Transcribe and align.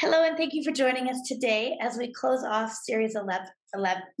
Hello, 0.00 0.22
and 0.22 0.36
thank 0.36 0.54
you 0.54 0.62
for 0.62 0.70
joining 0.70 1.08
us 1.08 1.22
today 1.26 1.76
as 1.80 1.96
we 1.98 2.12
close 2.12 2.44
off 2.44 2.72
series 2.72 3.16
11. 3.16 3.48
11. 3.74 4.02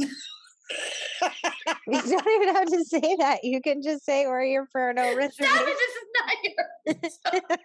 you 1.86 2.02
don't 2.02 2.42
even 2.42 2.54
have 2.56 2.66
to 2.66 2.84
say 2.84 3.16
that. 3.20 3.44
You 3.44 3.60
can 3.60 3.80
just 3.80 4.04
say 4.04 4.26
we're 4.26 4.44
here 4.44 4.66
for 4.72 4.92
no 4.92 5.14
reason. 5.14 5.30
Stop 5.30 5.66
this 5.66 5.78
is 5.78 5.94
not 6.16 7.62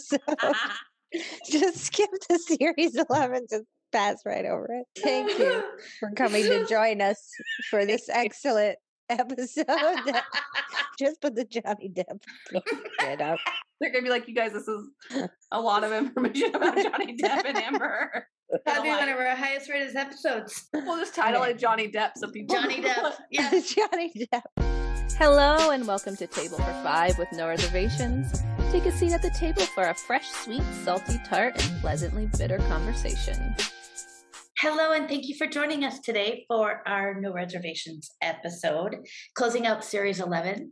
so, 0.00 0.16
just 1.50 1.84
skip 1.84 2.08
the 2.30 2.38
series 2.38 2.96
11. 3.10 3.46
Just 3.50 3.64
pass 3.92 4.22
right 4.24 4.46
over 4.46 4.68
it. 4.72 5.02
Thank 5.02 5.38
you 5.38 5.62
for 6.00 6.10
coming 6.12 6.44
to 6.44 6.66
join 6.66 7.02
us 7.02 7.22
for 7.68 7.84
this 7.84 8.08
excellent 8.08 8.78
episode. 9.18 9.66
just 10.98 11.20
put 11.20 11.34
the 11.34 11.44
Johnny 11.44 11.90
Depp 11.90 12.20
shit 13.00 13.20
up. 13.20 13.38
They're 13.80 13.90
gonna 13.90 14.04
be 14.04 14.10
like, 14.10 14.28
you 14.28 14.34
guys, 14.34 14.52
this 14.52 14.68
is 14.68 14.88
a 15.50 15.60
lot 15.60 15.82
of 15.82 15.92
information 15.92 16.54
about 16.54 16.76
Johnny 16.76 17.16
Depp 17.16 17.44
and 17.44 17.58
Amber. 17.58 18.28
That'd 18.64 18.82
be 18.82 18.90
one 18.90 19.08
of 19.08 19.16
our 19.16 19.34
highest 19.34 19.68
rated 19.68 19.96
episodes. 19.96 20.68
We'll 20.72 20.98
just 20.98 21.14
title 21.14 21.42
it 21.44 21.58
Johnny 21.58 21.90
Depp 21.90 22.12
so 22.16 22.30
people 22.30 22.54
Johnny 22.54 22.80
Depp. 22.82 23.14
Yeah. 23.30 23.50
Johnny 23.50 24.12
Depp. 24.32 25.12
Hello 25.18 25.70
and 25.70 25.86
welcome 25.86 26.16
to 26.16 26.26
Table 26.26 26.58
for 26.58 26.82
Five 26.84 27.18
with 27.18 27.28
no 27.32 27.48
reservations. 27.48 28.42
Take 28.70 28.86
a 28.86 28.92
seat 28.92 29.12
at 29.12 29.22
the 29.22 29.30
table 29.30 29.62
for 29.62 29.84
a 29.84 29.94
fresh, 29.94 30.28
sweet, 30.30 30.62
salty 30.84 31.20
tart, 31.26 31.62
and 31.62 31.80
pleasantly 31.80 32.26
bitter 32.38 32.58
conversation. 32.58 33.54
Hello, 34.62 34.92
and 34.92 35.08
thank 35.08 35.26
you 35.26 35.34
for 35.36 35.46
joining 35.48 35.84
us 35.84 35.98
today 35.98 36.44
for 36.46 36.86
our 36.86 37.14
No 37.20 37.32
Reservations 37.32 38.12
episode, 38.22 38.96
closing 39.34 39.66
out 39.66 39.84
series 39.84 40.20
11. 40.20 40.70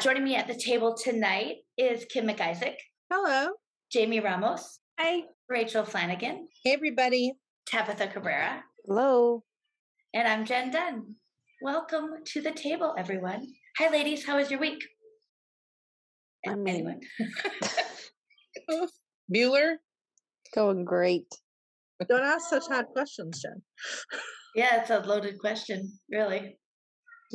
Joining 0.00 0.24
me 0.24 0.36
at 0.36 0.46
the 0.46 0.54
table 0.54 0.94
tonight 0.94 1.56
is 1.78 2.04
Kim 2.04 2.26
McIsaac, 2.26 2.74
Hello. 3.10 3.48
Jamie 3.90 4.20
Ramos, 4.20 4.80
Hi. 4.98 5.22
Rachel 5.48 5.84
Flanagan, 5.84 6.48
Hey, 6.64 6.72
everybody. 6.74 7.32
Tabitha 7.66 8.08
Cabrera, 8.08 8.62
Hello. 8.86 9.42
and 10.12 10.28
I'm 10.28 10.44
Jen 10.44 10.70
Dunn. 10.70 11.14
Welcome 11.62 12.10
to 12.26 12.42
the 12.42 12.52
table, 12.52 12.94
everyone. 12.98 13.46
Hi, 13.78 13.90
ladies. 13.90 14.26
How 14.26 14.36
was 14.36 14.50
your 14.50 14.60
week? 14.60 14.82
I 16.46 16.54
mean- 16.56 16.68
Anyone? 16.68 17.00
Bueller. 19.34 19.76
Going 20.54 20.84
great. 20.84 21.26
Don't 22.08 22.22
ask 22.22 22.48
such 22.48 22.66
hard 22.66 22.86
questions, 22.86 23.42
Jen. 23.42 23.62
yeah, 24.54 24.80
it's 24.80 24.90
a 24.90 25.00
loaded 25.00 25.38
question, 25.38 25.92
really. 26.10 26.58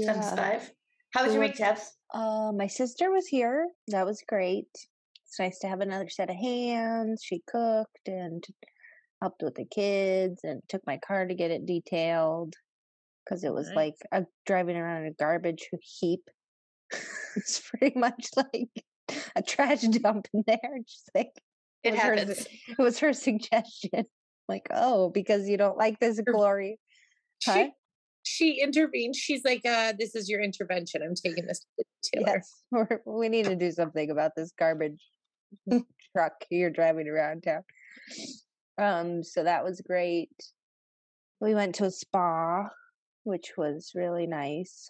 Times 0.03 0.25
Yeah. 0.25 0.35
five. 0.35 0.71
How 1.13 1.23
was 1.23 1.33
your 1.33 1.39
Well, 1.41 1.49
week, 1.49 1.57
Tabs? 1.57 1.93
Uh, 2.13 2.51
my 2.55 2.67
sister 2.67 3.11
was 3.11 3.27
here. 3.27 3.69
That 3.87 4.05
was 4.05 4.21
great. 4.27 4.67
It's 5.23 5.39
nice 5.39 5.59
to 5.59 5.67
have 5.67 5.81
another 5.81 6.09
set 6.09 6.29
of 6.29 6.35
hands. 6.35 7.21
She 7.23 7.41
cooked 7.47 8.07
and 8.07 8.43
helped 9.21 9.41
with 9.43 9.55
the 9.55 9.65
kids 9.65 10.41
and 10.43 10.61
took 10.67 10.85
my 10.85 10.97
car 10.97 11.25
to 11.27 11.33
get 11.35 11.51
it 11.51 11.65
detailed 11.65 12.53
because 13.23 13.43
it 13.43 13.53
was 13.53 13.67
Nice. 13.69 13.75
like 13.75 13.95
uh, 14.11 14.21
driving 14.45 14.75
around 14.75 15.03
in 15.05 15.07
a 15.11 15.15
garbage 15.15 15.69
heap. 15.81 16.29
it's 17.35 17.61
pretty 17.61 17.97
much 17.97 18.29
like 18.35 18.85
a 19.35 19.41
trash 19.41 19.81
dump 19.83 20.27
in 20.33 20.43
there. 20.47 20.79
Just 20.87 21.09
like 21.15 21.31
It 21.83 21.91
was 21.93 21.99
her- 22.01 22.15
happens. 22.15 22.47
it 22.67 22.77
was 22.77 22.99
her 22.99 23.13
suggestion. 23.13 24.05
Like, 24.47 24.67
oh, 24.71 25.09
because 25.09 25.47
you 25.47 25.57
don't 25.57 25.77
like 25.77 25.99
this 25.99 26.19
glory. 26.19 26.79
Huh? 27.43 27.53
She, 27.53 27.71
she 28.23 28.61
intervened. 28.61 29.15
She's 29.15 29.43
like, 29.43 29.65
uh, 29.65 29.93
this 29.97 30.15
is 30.15 30.29
your 30.29 30.41
intervention. 30.41 31.01
I'm 31.03 31.15
taking 31.15 31.45
this 31.45 31.65
to 31.79 31.85
Taylor. 32.13 32.41
Yes, 32.73 32.99
we 33.05 33.29
need 33.29 33.45
to 33.45 33.55
do 33.55 33.71
something 33.71 34.09
about 34.09 34.31
this 34.35 34.51
garbage 34.57 35.01
truck 36.15 36.33
you're 36.49 36.69
driving 36.69 37.07
around 37.07 37.43
town. 37.43 37.63
Um, 38.77 39.23
so 39.23 39.43
that 39.43 39.63
was 39.63 39.81
great. 39.81 40.29
We 41.39 41.55
went 41.55 41.75
to 41.75 41.85
a 41.85 41.91
spa, 41.91 42.69
which 43.23 43.53
was 43.57 43.91
really 43.95 44.27
nice. 44.27 44.89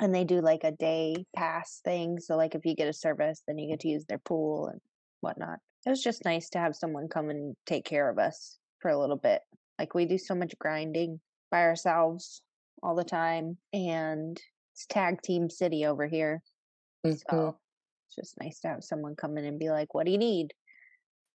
And 0.00 0.14
they 0.14 0.24
do 0.24 0.40
like 0.40 0.62
a 0.62 0.72
day 0.72 1.26
pass 1.34 1.80
thing. 1.84 2.20
So, 2.20 2.36
like, 2.36 2.54
if 2.54 2.64
you 2.64 2.76
get 2.76 2.88
a 2.88 2.92
service, 2.92 3.42
then 3.46 3.58
you 3.58 3.68
get 3.68 3.80
to 3.80 3.88
use 3.88 4.04
their 4.04 4.18
pool 4.18 4.68
and 4.68 4.80
whatnot. 5.20 5.58
It 5.86 5.90
was 5.90 6.02
just 6.02 6.24
nice 6.24 6.50
to 6.50 6.58
have 6.58 6.74
someone 6.74 7.08
come 7.08 7.30
and 7.30 7.56
take 7.66 7.84
care 7.84 8.10
of 8.10 8.18
us 8.18 8.58
for 8.80 8.90
a 8.90 8.98
little 8.98 9.16
bit. 9.16 9.42
Like, 9.78 9.94
we 9.94 10.06
do 10.06 10.18
so 10.18 10.34
much 10.34 10.58
grinding 10.58 11.20
by 11.50 11.62
ourselves 11.62 12.42
all 12.82 12.94
the 12.94 13.04
time. 13.04 13.58
And 13.72 14.40
it's 14.74 14.86
tag 14.86 15.22
team 15.22 15.50
city 15.50 15.86
over 15.86 16.06
here. 16.06 16.42
Mm-hmm. 17.06 17.16
So 17.30 17.56
it's 18.06 18.16
just 18.16 18.40
nice 18.40 18.60
to 18.60 18.68
have 18.68 18.84
someone 18.84 19.16
come 19.16 19.38
in 19.38 19.44
and 19.44 19.58
be 19.58 19.70
like, 19.70 19.94
What 19.94 20.06
do 20.06 20.12
you 20.12 20.18
need? 20.18 20.48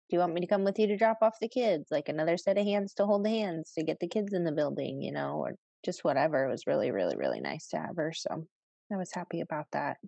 Do 0.09 0.17
you 0.17 0.21
want 0.21 0.35
me 0.35 0.41
to 0.41 0.47
come 0.47 0.65
with 0.65 0.79
you 0.79 0.87
to 0.87 0.97
drop 0.97 1.19
off 1.21 1.37
the 1.41 1.49
kids? 1.49 1.89
Like 1.91 2.09
another 2.09 2.39
set 2.39 2.57
of 2.57 2.65
hands 2.65 2.95
to 2.95 3.05
hold 3.05 3.25
the 3.25 3.31
hands 3.31 3.73
to 3.77 3.85
get 3.85 4.01
the 4.01 4.09
kids 4.09 4.33
in 4.33 4.45
the 4.45 4.53
building, 4.53 5.03
you 5.03 5.13
know, 5.13 5.35
or 5.35 5.55
just 5.85 6.03
whatever. 6.03 6.47
It 6.47 6.51
was 6.51 6.67
really, 6.67 6.91
really, 6.91 7.17
really 7.17 7.41
nice 7.41 7.69
to 7.69 7.79
have 7.79 7.97
her. 7.97 8.13
So 8.15 8.47
I 8.93 8.97
was 8.97 9.13
happy 9.13 9.41
about 9.41 9.67
that. 9.73 9.99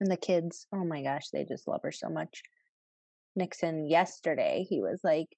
And 0.00 0.10
the 0.10 0.16
kids, 0.16 0.66
oh 0.72 0.84
my 0.84 1.02
gosh, 1.02 1.28
they 1.30 1.44
just 1.44 1.68
love 1.68 1.80
her 1.82 1.92
so 1.92 2.08
much. 2.08 2.42
Nixon 3.36 3.86
yesterday, 3.88 4.66
he 4.68 4.80
was 4.80 5.00
like, 5.04 5.28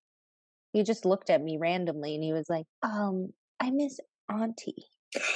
he 0.73 0.83
just 0.83 1.05
looked 1.05 1.31
at 1.31 1.43
me 1.43 1.57
randomly 1.59 2.15
and 2.15 2.23
he 2.25 2.33
was 2.33 2.47
like, 2.49 2.67
um, 2.83 3.33
I 3.61 3.71
miss 3.71 3.99
Auntie. 4.31 4.85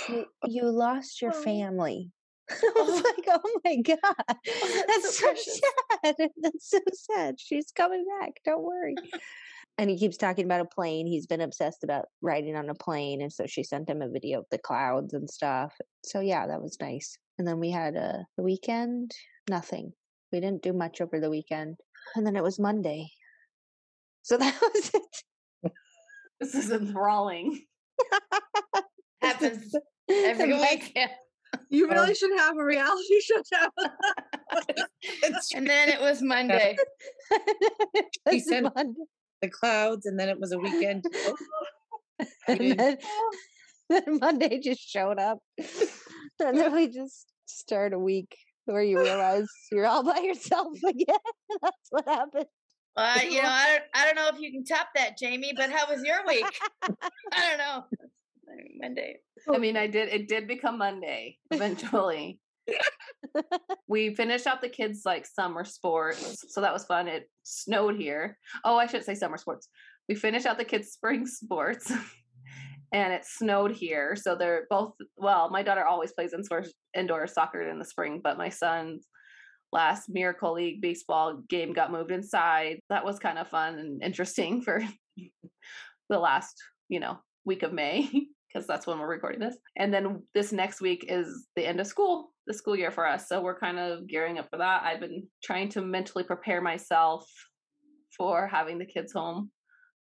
You, 0.08 0.26
you 0.46 0.64
lost 0.70 1.22
your 1.22 1.32
Oh. 1.34 1.42
family. 1.42 2.10
I 2.50 2.72
was 2.76 3.04
like, 3.04 3.24
oh 3.28 3.60
my 3.64 3.76
god, 3.76 4.36
that's, 4.44 5.18
so 5.18 5.32
so, 5.34 5.60
sad. 6.02 6.16
That's 6.42 6.68
so 6.70 6.80
sad. 7.14 7.36
She's 7.38 7.70
coming 7.70 8.04
back. 8.20 8.32
Don't 8.44 8.64
worry. 8.64 8.96
and 9.78 9.88
he 9.88 9.96
keeps 9.96 10.16
talking 10.16 10.46
about 10.46 10.60
a 10.60 10.64
plane. 10.64 11.06
He's 11.06 11.28
been 11.28 11.40
obsessed 11.42 11.84
about 11.84 12.06
riding 12.22 12.56
on 12.56 12.68
a 12.68 12.74
plane, 12.74 13.22
and 13.22 13.32
so 13.32 13.46
she 13.46 13.62
sent 13.62 13.88
him 13.88 14.02
a 14.02 14.08
video 14.08 14.40
of 14.40 14.46
the 14.50 14.58
clouds 14.58 15.14
and 15.14 15.30
stuff. 15.30 15.72
So 16.04 16.18
yeah, 16.18 16.48
that 16.48 16.60
was 16.60 16.76
nice. 16.80 17.16
And 17.38 17.46
then 17.46 17.60
we 17.60 17.70
had 17.70 17.94
a 17.94 18.24
the 18.36 18.42
weekend. 18.42 19.12
Nothing. 19.48 19.92
We 20.32 20.40
didn't 20.40 20.62
do 20.62 20.72
much 20.72 21.00
over 21.00 21.20
the 21.20 21.30
weekend, 21.30 21.76
and 22.14 22.26
then 22.26 22.36
it 22.36 22.42
was 22.42 22.58
Monday. 22.58 23.10
So 24.22 24.36
that 24.38 24.60
was 24.60 24.90
it. 24.94 25.72
This 26.40 26.54
is 26.54 26.70
enthralling. 26.70 27.62
Happens 29.22 29.74
every 30.08 30.54
week. 30.54 30.96
You 31.68 31.86
Oh. 31.88 31.90
really 31.94 32.14
should 32.14 32.30
have 32.38 32.56
a 32.56 32.64
reality 32.64 33.20
show 33.20 33.42
And 35.54 35.66
then 35.68 35.88
it 35.88 36.00
was 36.00 36.22
Monday. 36.22 36.76
It 37.30 38.06
He 38.30 38.36
was 38.36 38.48
said- 38.48 38.64
Monday. 38.74 39.00
the 39.42 39.48
clouds, 39.50 40.06
and 40.06 40.18
then 40.18 40.28
it 40.28 40.38
was 40.38 40.52
a 40.52 40.58
weekend. 40.58 41.04
Oh. 41.12 41.36
and 42.48 42.78
then, 42.78 42.98
oh. 43.02 43.32
then 43.88 44.18
Monday 44.20 44.60
just 44.60 44.80
showed 44.80 45.18
up. 45.18 45.38
and 46.38 46.56
then 46.56 46.72
we 46.72 46.86
just 46.88 47.26
start 47.46 47.92
a 47.94 47.98
week 47.98 48.36
where 48.70 48.82
you 48.82 48.98
realize 48.98 49.46
you're 49.72 49.86
all 49.86 50.02
by 50.02 50.18
yourself 50.18 50.76
again. 50.86 51.16
That's 51.62 51.88
what 51.90 52.08
happened. 52.08 52.46
Uh, 52.96 53.20
you 53.24 53.42
know, 53.42 53.48
I 53.50 53.66
don't, 53.72 53.82
I 53.94 54.06
don't 54.06 54.16
know 54.16 54.28
if 54.34 54.40
you 54.40 54.50
can 54.52 54.64
top 54.64 54.88
that, 54.94 55.18
Jamie. 55.18 55.52
But 55.56 55.70
how 55.70 55.92
was 55.92 56.02
your 56.04 56.26
week? 56.26 56.46
I 56.82 57.48
don't 57.48 57.58
know. 57.58 57.84
Monday. 58.80 59.18
I 59.48 59.58
mean, 59.58 59.76
I 59.76 59.86
did. 59.86 60.08
It 60.08 60.28
did 60.28 60.48
become 60.48 60.78
Monday 60.78 61.38
eventually. 61.50 62.40
we 63.86 64.14
finished 64.14 64.46
out 64.46 64.60
the 64.60 64.68
kids' 64.68 65.02
like 65.04 65.26
summer 65.26 65.64
sports, 65.64 66.44
so 66.48 66.60
that 66.60 66.72
was 66.72 66.84
fun. 66.84 67.08
It 67.08 67.28
snowed 67.44 67.96
here. 67.96 68.38
Oh, 68.64 68.76
I 68.76 68.86
should 68.86 69.04
say 69.04 69.14
summer 69.14 69.36
sports. 69.36 69.68
We 70.08 70.16
finished 70.16 70.46
out 70.46 70.58
the 70.58 70.64
kids' 70.64 70.90
spring 70.90 71.26
sports, 71.26 71.92
and 72.92 73.12
it 73.12 73.24
snowed 73.24 73.72
here. 73.72 74.16
So 74.16 74.34
they're 74.34 74.66
both. 74.68 74.92
Well, 75.16 75.50
my 75.50 75.62
daughter 75.62 75.84
always 75.84 76.12
plays 76.12 76.32
indoor 76.32 76.64
indoor 76.96 77.26
soccer 77.26 77.62
in 77.62 77.78
the 77.78 77.84
spring, 77.84 78.20
but 78.22 78.38
my 78.38 78.48
son's 78.48 79.06
last 79.72 80.08
Miracle 80.08 80.54
League 80.54 80.80
baseball 80.80 81.42
game 81.48 81.72
got 81.72 81.92
moved 81.92 82.10
inside. 82.10 82.80
That 82.88 83.04
was 83.04 83.18
kind 83.18 83.38
of 83.38 83.48
fun 83.48 83.78
and 83.78 84.02
interesting 84.02 84.62
for 84.64 84.82
the 86.08 86.18
last, 86.18 86.56
you 86.88 87.00
know, 87.00 87.18
week 87.44 87.62
of 87.62 87.72
May 87.72 88.10
because 88.52 88.66
that's 88.66 88.86
when 88.86 88.98
we're 88.98 89.08
recording 89.08 89.40
this. 89.40 89.56
And 89.76 89.94
then 89.94 90.22
this 90.34 90.52
next 90.52 90.80
week 90.80 91.06
is 91.08 91.46
the 91.54 91.66
end 91.66 91.80
of 91.80 91.86
school, 91.86 92.30
the 92.46 92.54
school 92.54 92.76
year 92.76 92.90
for 92.90 93.06
us. 93.06 93.28
So 93.28 93.40
we're 93.40 93.58
kind 93.58 93.78
of 93.78 94.08
gearing 94.08 94.38
up 94.38 94.48
for 94.50 94.58
that. 94.58 94.82
I've 94.82 95.00
been 95.00 95.28
trying 95.42 95.68
to 95.70 95.82
mentally 95.82 96.24
prepare 96.24 96.60
myself 96.60 97.30
for 98.16 98.48
having 98.48 98.78
the 98.78 98.84
kids 98.84 99.12
home 99.12 99.52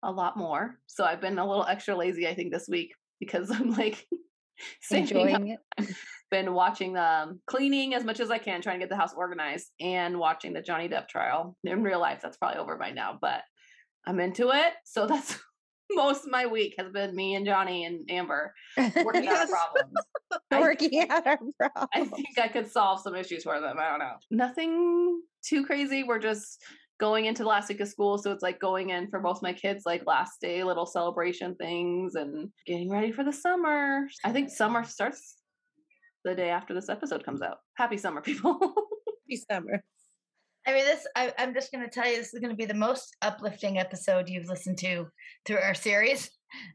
a 0.03 0.11
lot 0.11 0.37
more. 0.37 0.79
So 0.87 1.05
I've 1.05 1.21
been 1.21 1.39
a 1.39 1.47
little 1.49 1.65
extra 1.67 1.97
lazy, 1.97 2.27
I 2.29 2.35
think, 2.35 2.53
this 2.53 2.69
week 2.69 2.93
because 3.21 3.51
I'm 3.55 3.71
like 3.73 4.07
up 4.13 4.99
Enjoying 4.99 5.57
it. 5.79 5.89
been 6.31 6.53
watching 6.53 6.97
um 6.97 7.41
cleaning 7.47 7.95
as 7.95 8.05
much 8.05 8.21
as 8.21 8.31
I 8.31 8.39
can, 8.39 8.61
trying 8.61 8.79
to 8.81 8.83
get 8.85 8.91
the 8.91 8.97
house 8.97 9.15
organized 9.17 9.69
and 9.81 10.19
watching 10.19 10.53
the 10.53 10.61
Johnny 10.63 10.89
Depp 10.89 11.09
trial. 11.09 11.57
In 11.65 11.83
real 11.83 12.01
life, 12.01 12.21
that's 12.23 12.37
probably 12.37 12.59
over 12.59 12.77
by 12.77 12.91
now, 12.91 13.19
but 13.21 13.43
I'm 14.07 14.21
into 14.21 14.51
it. 14.51 14.73
So 14.85 15.07
that's 15.09 15.39
most 15.93 16.25
of 16.27 16.31
my 16.31 16.45
week 16.47 16.75
has 16.79 16.91
been 16.93 17.15
me 17.17 17.35
and 17.35 17.47
Johnny 17.47 17.85
and 17.87 18.11
Amber 18.11 18.53
working 18.77 19.27
out 19.29 19.49
Yes. 19.49 19.51
problems. 19.51 19.95
I- 20.51 20.61
Working 20.61 21.09
out 21.09 21.27
our 21.27 21.39
problems. 21.59 21.89
I 21.95 22.05
think 22.05 22.39
I 22.39 22.49
could 22.49 22.71
solve 22.71 23.01
some 23.01 23.15
issues 23.15 23.45
for 23.45 23.59
them. 23.61 23.77
I 23.79 23.89
don't 23.91 23.99
know. 24.01 24.17
Nothing 24.31 25.23
too 25.43 25.65
crazy. 25.65 26.03
We're 26.05 26.19
just 26.19 26.63
going 26.99 27.27
into 27.27 27.43
the 27.43 27.49
last 27.49 27.69
week 27.69 27.81
of 27.81 27.89
school. 27.89 28.19
So 28.19 28.33
it's 28.33 28.43
like 28.43 28.61
going 28.61 28.91
in 28.91 29.09
for 29.09 29.21
both 29.21 29.43
my 29.43 29.53
kids, 29.53 29.87
like 29.87 30.07
last 30.07 30.41
day 30.41 30.65
little 30.65 30.87
celebration 30.87 31.55
things 31.55 32.15
and 32.15 32.51
getting 32.67 32.91
ready 32.91 33.13
for 33.13 33.25
the 33.25 33.33
summer. 33.33 34.09
I 34.25 34.33
think 34.33 34.51
summer 34.51 34.85
starts 34.85 35.37
the 36.25 36.35
day 36.35 36.51
after 36.51 36.75
this 36.75 36.89
episode 36.89 37.25
comes 37.25 37.43
out. 37.43 37.59
Happy 37.77 37.97
summer, 37.97 38.21
people. 38.23 38.59
Happy 38.59 39.43
summer. 39.51 39.83
I 40.67 40.75
mean, 40.75 40.85
this, 40.85 41.07
I, 41.17 41.33
I'm 41.39 41.55
just 41.55 41.73
going 41.73 41.85
to 41.85 41.91
tell 41.91 42.07
you, 42.07 42.17
this 42.17 42.35
is 42.35 42.41
going 42.41 42.51
to 42.51 42.57
be 42.57 42.67
the 42.67 42.75
most 42.75 43.17
uplifting 43.23 43.79
episode 43.79 44.29
you've 44.29 44.49
listened 44.49 44.77
to 44.79 45.07
through 45.47 45.59
our 45.59 45.73
series. 45.73 46.31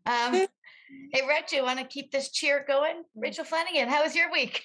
Um, 0.08 0.34
hey, 1.14 1.22
Rach, 1.22 1.52
you 1.52 1.64
want 1.64 1.80
to 1.80 1.86
keep 1.86 2.12
this 2.12 2.32
cheer 2.32 2.66
going? 2.68 3.04
Rachel 3.16 3.46
Flanagan, 3.46 3.90
how 3.90 4.04
was 4.04 4.16
your 4.16 4.32
week? 4.32 4.64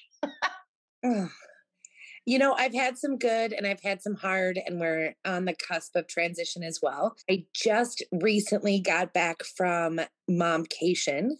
Ugh. 2.28 2.32
You 2.32 2.38
know, 2.38 2.52
I've 2.52 2.74
had 2.74 2.98
some 2.98 3.16
good 3.16 3.52
and 3.52 3.66
I've 3.66 3.80
had 3.82 4.02
some 4.02 4.14
hard, 4.14 4.60
and 4.66 4.78
we're 4.78 5.14
on 5.24 5.46
the 5.46 5.54
cusp 5.54 5.96
of 5.96 6.06
transition 6.06 6.62
as 6.62 6.80
well. 6.82 7.16
I 7.30 7.44
just 7.54 8.02
recently 8.12 8.80
got 8.80 9.14
back 9.14 9.42
from 9.56 10.00
Momcation. 10.30 11.30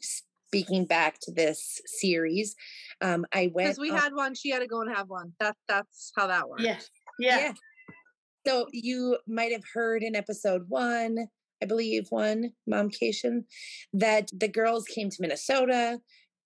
Speaking 0.49 0.87
back 0.87 1.19
to 1.21 1.31
this 1.31 1.79
series, 1.85 2.57
um, 3.03 3.27
I 3.35 3.51
went. 3.53 3.69
Because 3.69 3.79
we 3.79 3.91
on- 3.91 3.99
had 3.99 4.15
one, 4.15 4.35
she 4.35 4.49
had 4.49 4.61
to 4.61 4.67
go 4.67 4.81
and 4.81 4.95
have 4.97 5.11
one. 5.11 5.35
That 5.41 5.57
that's 5.69 6.11
how 6.17 6.27
that 6.29 6.49
works. 6.49 6.63
Yeah. 6.63 6.79
Yeah. 7.19 7.53
So 8.47 8.67
you 8.73 9.19
might 9.27 9.53
have 9.53 9.65
heard 9.75 10.03
in 10.03 10.17
episode 10.17 10.65
one, 10.69 11.29
I 11.63 11.67
believe 11.67 12.07
one, 12.09 12.53
Momcation, 12.67 13.45
that 13.93 14.31
the 14.33 14.49
girls 14.49 14.85
came 14.85 15.11
to 15.11 15.17
Minnesota. 15.21 16.01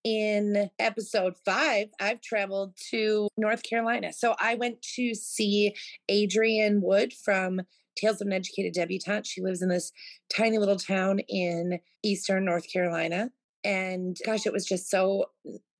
In 0.04 0.68
episode 0.80 1.34
five, 1.44 1.88
I've 2.00 2.20
traveled 2.20 2.74
to 2.90 3.28
North 3.36 3.62
Carolina. 3.62 4.12
So 4.12 4.34
I 4.40 4.56
went 4.56 4.82
to 4.96 5.14
see 5.14 5.74
Adrienne 6.10 6.80
Wood 6.82 7.12
from 7.12 7.62
Tales 7.96 8.20
of 8.20 8.26
an 8.26 8.32
Educated 8.32 8.72
Debutante. 8.72 9.26
She 9.26 9.42
lives 9.42 9.62
in 9.62 9.68
this 9.68 9.92
tiny 10.34 10.58
little 10.58 10.76
town 10.76 11.20
in 11.28 11.78
eastern 12.02 12.44
North 12.44 12.70
Carolina. 12.72 13.30
And 13.64 14.16
gosh, 14.26 14.46
it 14.46 14.52
was 14.52 14.66
just 14.66 14.90
so 14.90 15.26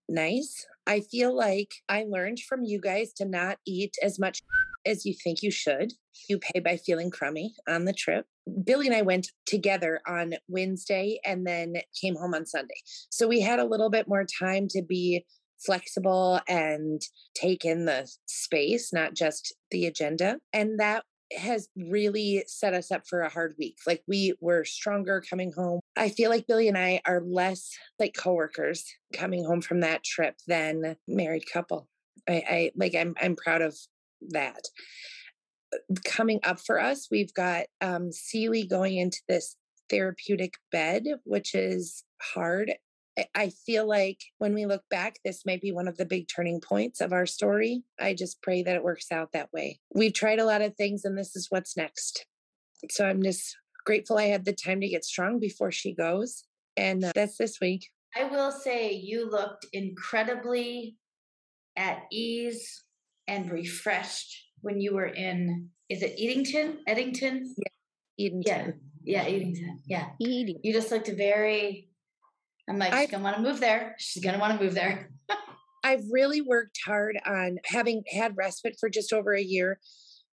nice. 0.08 0.66
I 0.86 1.00
feel 1.00 1.34
like 1.34 1.74
I 1.88 2.04
learned 2.08 2.40
from 2.40 2.64
you 2.64 2.80
guys 2.80 3.12
to 3.14 3.24
not 3.24 3.58
eat 3.66 3.96
as 4.02 4.19
much 4.19 4.40
as 4.87 5.05
you 5.05 5.14
think 5.14 5.43
you 5.43 5.50
should. 5.50 5.93
You 6.29 6.38
pay 6.38 6.61
by 6.61 6.76
feeling 6.76 7.11
crummy 7.11 7.55
on 7.69 7.84
the 7.84 7.93
trip. 7.93 8.26
Billy 8.64 8.87
and 8.87 8.94
I 8.94 9.02
went 9.02 9.29
together 9.46 10.00
on 10.06 10.34
Wednesday 10.49 11.19
and 11.25 11.46
then 11.46 11.75
came 12.00 12.17
home 12.17 12.34
on 12.34 12.46
Sunday. 12.46 12.75
So 13.11 13.26
we 13.26 13.40
had 13.40 13.58
a 13.58 13.64
little 13.64 13.90
bit 13.90 14.08
more 14.08 14.25
time 14.25 14.69
to 14.70 14.82
be 14.82 15.25
flexible 15.64 16.40
and 16.49 17.00
take 17.34 17.64
in 17.64 17.84
the 17.84 18.11
space, 18.26 18.93
not 18.93 19.14
just 19.14 19.55
the 19.70 19.87
agenda. 19.87 20.38
And 20.52 20.81
that 20.81 21.05
has 21.37 21.69
really 21.76 22.44
set 22.46 22.75
us 22.75 22.90
up 22.90 23.06
for 23.06 23.23
a 23.23 23.31
hard 23.31 23.55
week. 23.58 23.76
Like 23.87 24.02
we 24.06 24.34
were 24.40 24.64
stronger 24.64 25.23
coming 25.29 25.52
home. 25.56 25.81
I 25.96 26.08
feel 26.08 26.31
like 26.31 26.46
Billy 26.46 26.69
and 26.69 26.76
I 26.76 27.00
are 27.06 27.23
less 27.25 27.70
like 27.99 28.14
coworkers 28.14 28.84
coming 29.14 29.44
home 29.44 29.62
from 29.62 29.81
that 29.81 30.05
trip 30.05 30.37
than 30.46 30.96
married 31.08 31.44
couple. 31.50 31.88
I, 32.29 32.32
I 32.32 32.70
like 32.76 32.94
I'm 32.94 33.14
I'm 33.20 33.37
proud 33.37 33.62
of 33.62 33.76
that. 34.30 34.64
Coming 36.04 36.40
up 36.42 36.60
for 36.60 36.80
us, 36.80 37.08
we've 37.10 37.32
got 37.34 37.66
um 37.80 38.12
Seely 38.12 38.66
going 38.66 38.96
into 38.96 39.20
this 39.28 39.56
therapeutic 39.90 40.54
bed, 40.70 41.04
which 41.24 41.54
is 41.54 42.04
hard. 42.20 42.72
I- 43.19 43.26
I 43.34 43.50
feel 43.50 43.86
like 43.86 44.20
when 44.38 44.54
we 44.54 44.64
look 44.64 44.84
back, 44.88 45.19
this 45.24 45.44
might 45.44 45.60
be 45.60 45.72
one 45.72 45.86
of 45.88 45.98
the 45.98 46.06
big 46.06 46.28
turning 46.34 46.60
points 46.60 47.00
of 47.00 47.12
our 47.12 47.26
story. 47.26 47.82
I 48.00 48.14
just 48.14 48.40
pray 48.42 48.62
that 48.62 48.76
it 48.76 48.82
works 48.82 49.12
out 49.12 49.32
that 49.32 49.52
way. 49.52 49.80
We've 49.94 50.14
tried 50.14 50.38
a 50.38 50.46
lot 50.46 50.62
of 50.62 50.76
things, 50.76 51.04
and 51.04 51.16
this 51.19 51.36
is 51.36 51.46
what's 51.50 51.76
next. 51.76 52.26
So 52.90 53.06
I'm 53.06 53.22
just 53.22 53.56
grateful 53.84 54.19
I 54.19 54.24
had 54.26 54.44
the 54.44 54.54
time 54.54 54.80
to 54.80 54.88
get 54.88 55.04
strong 55.04 55.38
before 55.38 55.72
she 55.72 55.94
goes. 55.94 56.44
And 56.76 57.04
uh, 57.04 57.12
that's 57.14 57.36
this 57.36 57.60
week. 57.60 57.88
I 58.16 58.24
will 58.24 58.50
say 58.50 58.92
you 58.92 59.28
looked 59.28 59.66
incredibly 59.72 60.96
at 61.76 62.04
ease 62.10 62.84
and 63.26 63.50
refreshed 63.50 64.36
when 64.60 64.80
you 64.80 64.94
were 64.94 65.06
in, 65.06 65.69
is 65.88 66.02
it 66.02 66.19
Eatington? 66.19 66.78
Eddington? 66.86 67.54
Eden. 68.19 68.42
Yeah. 68.44 68.70
Yeah, 69.04 69.24
Eatington. 69.24 69.78
Yeah. 69.86 70.10
Eating. 70.20 70.60
You 70.62 70.72
just 70.72 70.90
looked 70.90 71.08
very, 71.08 71.88
I'm 72.69 72.78
like, 72.78 72.92
she's 72.92 73.08
I- 73.12 73.16
to 73.16 73.19
want 73.19 73.36
to 73.36 73.42
move 73.42 73.60
there. 73.60 73.94
She's 73.98 74.22
to 74.22 74.38
want 74.38 74.58
to 74.58 74.64
move 74.64 74.74
there. 74.74 75.10
I've 75.84 76.04
really 76.10 76.40
worked 76.40 76.78
hard 76.86 77.19
on 77.26 77.58
having 77.64 78.04
had 78.08 78.36
respite 78.36 78.76
for 78.78 78.88
just 78.88 79.12
over 79.12 79.34
a 79.34 79.42
year, 79.42 79.80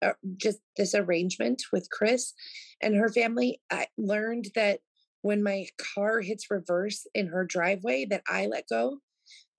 uh, 0.03 0.11
just 0.37 0.59
this 0.77 0.93
arrangement 0.93 1.63
with 1.73 1.89
Chris 1.89 2.33
and 2.81 2.95
her 2.95 3.09
family. 3.09 3.59
I 3.71 3.87
learned 3.97 4.49
that 4.53 4.81
when 5.21 5.41
my 5.41 5.65
car 5.95 6.21
hits 6.21 6.51
reverse 6.51 7.07
in 7.15 7.27
her 7.27 7.45
driveway, 7.45 8.05
that 8.05 8.21
I 8.27 8.45
let 8.45 8.69
go. 8.69 8.99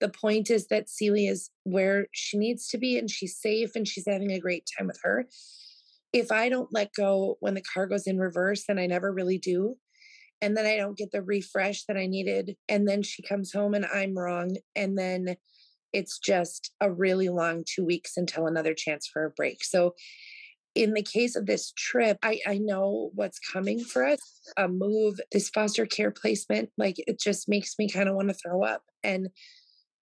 The 0.01 0.09
point 0.09 0.49
is 0.49 0.67
that 0.67 0.89
Celia 0.89 1.31
is 1.31 1.49
where 1.63 2.07
she 2.11 2.37
needs 2.37 2.67
to 2.69 2.77
be 2.77 2.97
and 2.97 3.09
she's 3.09 3.37
safe 3.37 3.71
and 3.75 3.87
she's 3.87 4.07
having 4.07 4.31
a 4.31 4.39
great 4.39 4.67
time 4.77 4.87
with 4.87 4.99
her. 5.03 5.27
If 6.11 6.31
I 6.31 6.49
don't 6.49 6.73
let 6.73 6.91
go 6.93 7.37
when 7.39 7.53
the 7.53 7.61
car 7.61 7.87
goes 7.87 8.07
in 8.07 8.17
reverse, 8.17 8.65
then 8.67 8.79
I 8.79 8.87
never 8.87 9.13
really 9.13 9.37
do. 9.37 9.77
And 10.41 10.57
then 10.57 10.65
I 10.65 10.75
don't 10.75 10.97
get 10.97 11.11
the 11.11 11.21
refresh 11.21 11.85
that 11.85 11.97
I 11.97 12.07
needed. 12.07 12.57
And 12.67 12.87
then 12.87 13.03
she 13.03 13.21
comes 13.21 13.53
home 13.53 13.75
and 13.75 13.85
I'm 13.85 14.17
wrong. 14.17 14.57
And 14.75 14.97
then 14.97 15.35
it's 15.93 16.19
just 16.19 16.71
a 16.81 16.91
really 16.91 17.29
long 17.29 17.63
two 17.65 17.85
weeks 17.85 18.17
until 18.17 18.47
another 18.47 18.73
chance 18.73 19.07
for 19.07 19.25
a 19.25 19.29
break. 19.29 19.63
So, 19.63 19.93
in 20.73 20.93
the 20.93 21.03
case 21.03 21.35
of 21.35 21.47
this 21.47 21.73
trip, 21.73 22.17
I, 22.23 22.39
I 22.47 22.57
know 22.57 23.11
what's 23.13 23.39
coming 23.39 23.83
for 23.83 24.05
us 24.05 24.19
a 24.55 24.69
move, 24.69 25.19
this 25.33 25.49
foster 25.49 25.85
care 25.85 26.11
placement, 26.11 26.69
like 26.77 26.95
it 26.97 27.19
just 27.19 27.49
makes 27.49 27.75
me 27.77 27.89
kind 27.89 28.07
of 28.07 28.15
want 28.15 28.29
to 28.29 28.33
throw 28.33 28.63
up. 28.63 28.81
And 29.03 29.27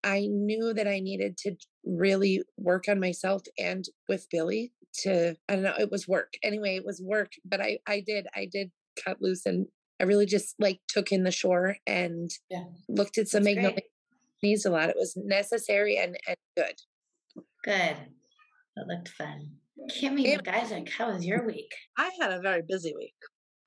I 0.04 0.28
knew 0.30 0.74
that 0.74 0.88
I 0.88 1.00
needed 1.00 1.38
to 1.40 1.56
really 1.84 2.44
work 2.58 2.86
on 2.88 3.00
myself 3.00 3.42
and 3.58 3.86
with 4.08 4.28
Billy 4.32 4.72
to, 5.02 5.36
I 5.48 5.54
don't 5.54 5.64
know, 5.64 5.76
it 5.80 5.92
was 5.92 6.08
work. 6.08 6.34
Anyway, 6.44 6.76
it 6.76 6.86
was 6.86 7.02
work, 7.02 7.32
but 7.46 7.62
I, 7.62 7.80
I 7.88 8.02
did, 8.06 8.28
I 8.36 8.48
did 8.52 8.72
cut 9.04 9.22
loose 9.22 9.46
and 9.46 9.68
I 10.00 10.06
really 10.06 10.26
just 10.26 10.56
like 10.60 10.80
took 10.88 11.12
in 11.12 11.24
the 11.24 11.32
shore 11.32 11.76
and 11.86 12.30
Yeah. 12.50 12.66
looked 12.88 13.18
at 13.18 13.28
some 13.28 13.44
That's 13.44 13.56
magnolia 13.56 13.82
needs 14.42 14.66
a 14.66 14.70
lot. 14.72 14.90
It 14.90 14.96
was 14.98 15.18
necessary 15.18 15.98
and, 15.98 16.18
and 16.28 16.38
good. 16.56 16.76
Good. 17.64 17.98
That 18.76 18.88
looked 18.88 19.10
fun. 19.10 19.52
Kimmy 19.92 20.26
It- 20.26 20.44
McIsaac, 20.44 20.90
how 20.90 21.12
was 21.12 21.26
your 21.26 21.46
week? 21.46 21.72
I 21.98 22.12
had 22.22 22.32
a 22.32 22.40
very 22.40 22.62
busy 22.68 22.94
week. 22.98 23.16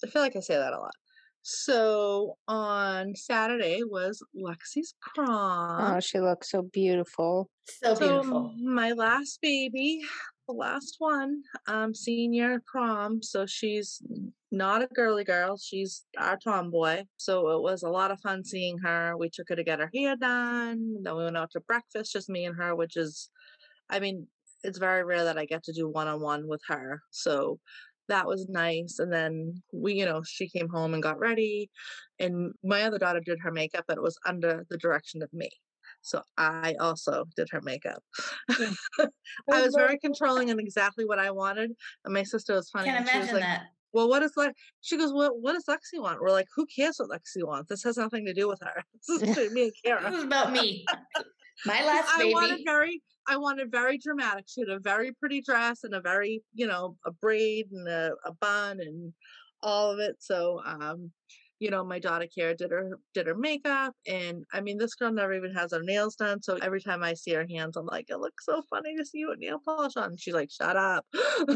I 0.05 0.09
feel 0.09 0.23
like 0.23 0.35
I 0.37 0.41
say 0.41 0.57
that 0.57 0.73
a 0.73 0.79
lot. 0.79 0.95
So 1.43 2.37
on 2.47 3.17
Saturday 3.17 3.83
was 3.85 4.23
Lexi's 4.37 4.95
prom. 5.01 5.97
Oh, 5.97 6.01
she 6.01 6.21
looks 6.21 6.51
so 6.51 6.63
beautiful. 6.63 7.51
So 7.67 7.95
so 7.95 8.01
beautiful. 8.01 8.55
my 8.63 8.93
last 8.93 9.41
baby, 9.43 10.03
the 10.47 10.55
last 10.55 10.97
one, 10.99 11.43
um, 11.67 11.95
senior 11.95 12.63
prom. 12.67 13.23
So 13.23 13.45
she's 13.45 14.01
not 14.53 14.83
a 14.83 14.87
girly 14.95 15.25
girl. 15.25 15.59
She's 15.59 16.05
our 16.17 16.37
tomboy. 16.37 17.05
So 17.17 17.51
it 17.51 17.63
was 17.63 17.83
a 17.83 17.91
lot 17.91 18.13
of 18.13 18.21
fun 18.21 18.45
seeing 18.45 18.79
her. 18.79 19.17
We 19.17 19.29
took 19.29 19.49
her 19.49 19.57
to 19.57 19.65
get 19.65 19.81
her 19.81 19.91
hair 19.93 20.17
done. 20.17 21.03
Then 21.03 21.17
we 21.17 21.25
went 21.25 21.37
out 21.37 21.51
to 21.53 21.61
breakfast, 21.61 22.13
just 22.13 22.29
me 22.29 22.45
and 22.45 22.57
her, 22.57 22.77
which 22.77 22.97
is, 22.97 23.31
I 23.91 23.99
mean, 23.99 24.29
it's 24.63 24.79
very 24.79 25.03
rare 25.03 25.25
that 25.25 25.39
I 25.39 25.45
get 25.45 25.65
to 25.65 25.73
do 25.73 25.89
one 25.89 26.07
on 26.07 26.21
one 26.21 26.47
with 26.47 26.63
her. 26.69 27.01
So 27.11 27.59
that 28.13 28.27
was 28.27 28.47
nice. 28.49 28.99
And 28.99 29.11
then 29.11 29.63
we, 29.73 29.95
you 29.95 30.05
know, 30.05 30.23
she 30.23 30.47
came 30.47 30.69
home 30.69 30.93
and 30.93 31.03
got 31.03 31.19
ready. 31.19 31.71
And 32.19 32.53
my 32.63 32.83
other 32.83 32.99
daughter 32.99 33.21
did 33.25 33.39
her 33.41 33.51
makeup, 33.51 33.85
but 33.89 33.97
it 33.97 34.03
was 34.03 34.19
under 34.27 34.67
the 34.69 34.77
direction 34.77 35.23
of 35.23 35.33
me. 35.33 35.49
So 36.03 36.21
I 36.37 36.75
also 36.79 37.25
did 37.37 37.49
her 37.53 37.63
makeup. 37.63 38.03
I 38.51 39.63
was 39.63 39.75
very 39.75 39.99
controlling 39.99 40.51
and 40.51 40.61
exactly 40.61 41.07
what 41.07 41.19
I 41.19 41.31
wanted. 41.31 41.73
And 42.05 42.13
my 42.13 42.23
sister 42.23 42.55
was 42.55 42.69
funny. 42.69 42.87
Can't 42.87 43.01
and 43.01 43.09
she 43.09 43.19
was 43.19 43.29
imagine 43.29 43.41
like, 43.41 43.59
that. 43.59 43.67
Well, 43.95 44.09
what 44.09 44.23
is 44.23 44.33
like? 44.37 44.55
She 44.81 44.99
goes, 44.99 45.13
What 45.13 45.41
what 45.41 45.53
does 45.53 45.65
Lexi 45.67 46.03
want? 46.03 46.21
We're 46.21 46.31
like, 46.31 46.49
Who 46.57 46.67
cares 46.67 46.99
what 46.99 47.11
Lexi 47.11 47.47
wants? 47.47 47.69
This 47.69 47.85
has 47.85 47.97
nothing 47.97 48.27
to 48.27 48.35
do 48.35 48.49
with 48.49 48.61
her. 48.63 48.83
This 49.09 49.23
is 49.23 49.29
between 49.29 49.55
me 49.55 49.63
and 49.65 49.73
Kara. 49.85 50.11
This 50.11 50.19
is 50.19 50.25
about 50.25 50.53
me. 50.53 50.85
My 51.67 51.85
last 51.85 52.11
I 52.17 52.25
wanted 52.33 52.51
baby. 52.51 52.65
very 52.67 53.03
I 53.27 53.37
wanted 53.37 53.71
very 53.71 53.99
dramatic. 53.99 54.45
She 54.49 54.63
had 54.63 54.71
a 54.71 54.79
very 54.79 55.13
pretty 55.13 55.41
dress 55.41 55.85
and 55.85 55.95
a 55.95 56.01
very, 56.01 56.43
you 56.55 56.67
know, 56.67 56.97
a 57.07 57.11
braid 57.13 57.71
and 57.73 57.89
a, 57.89 58.13
a 58.25 58.33
bun 58.33 58.81
and 58.81 59.13
all 59.63 59.91
of 59.91 59.99
it. 59.99 60.17
So 60.19 60.61
um, 60.65 61.13
you 61.63 61.71
know, 61.71 61.85
my 61.85 62.01
daughter 62.01 62.27
Kara 62.27 62.57
did 62.57 62.73
her 62.73 62.99
did 63.15 63.29
her 63.29 63.37
makeup 63.37 63.95
and 64.09 64.45
I 64.53 64.61
mean 64.61 64.79
this 64.79 64.97
girl 64.97 65.13
never 65.13 65.33
even 65.33 65.55
has 65.55 65.71
her 65.71 65.81
nails 65.81 66.17
done. 66.17 66.43
So 66.43 66.57
every 66.57 66.81
time 66.81 67.05
I 67.05 67.15
see 67.15 67.35
her 67.35 67.47
hands, 67.49 67.77
I'm 67.77 67.87
like, 67.87 68.11
it 68.11 68.19
looks 68.19 68.47
so 68.47 68.63
funny 68.69 68.97
to 68.97 69.05
see 69.05 69.19
you 69.19 69.29
with 69.29 69.39
nail 69.39 69.61
polish 69.65 69.97
on. 69.97 70.11
And 70.11 70.21
she's 70.21 70.35
like, 70.35 70.51
shut 70.51 70.77
up. 70.77 71.07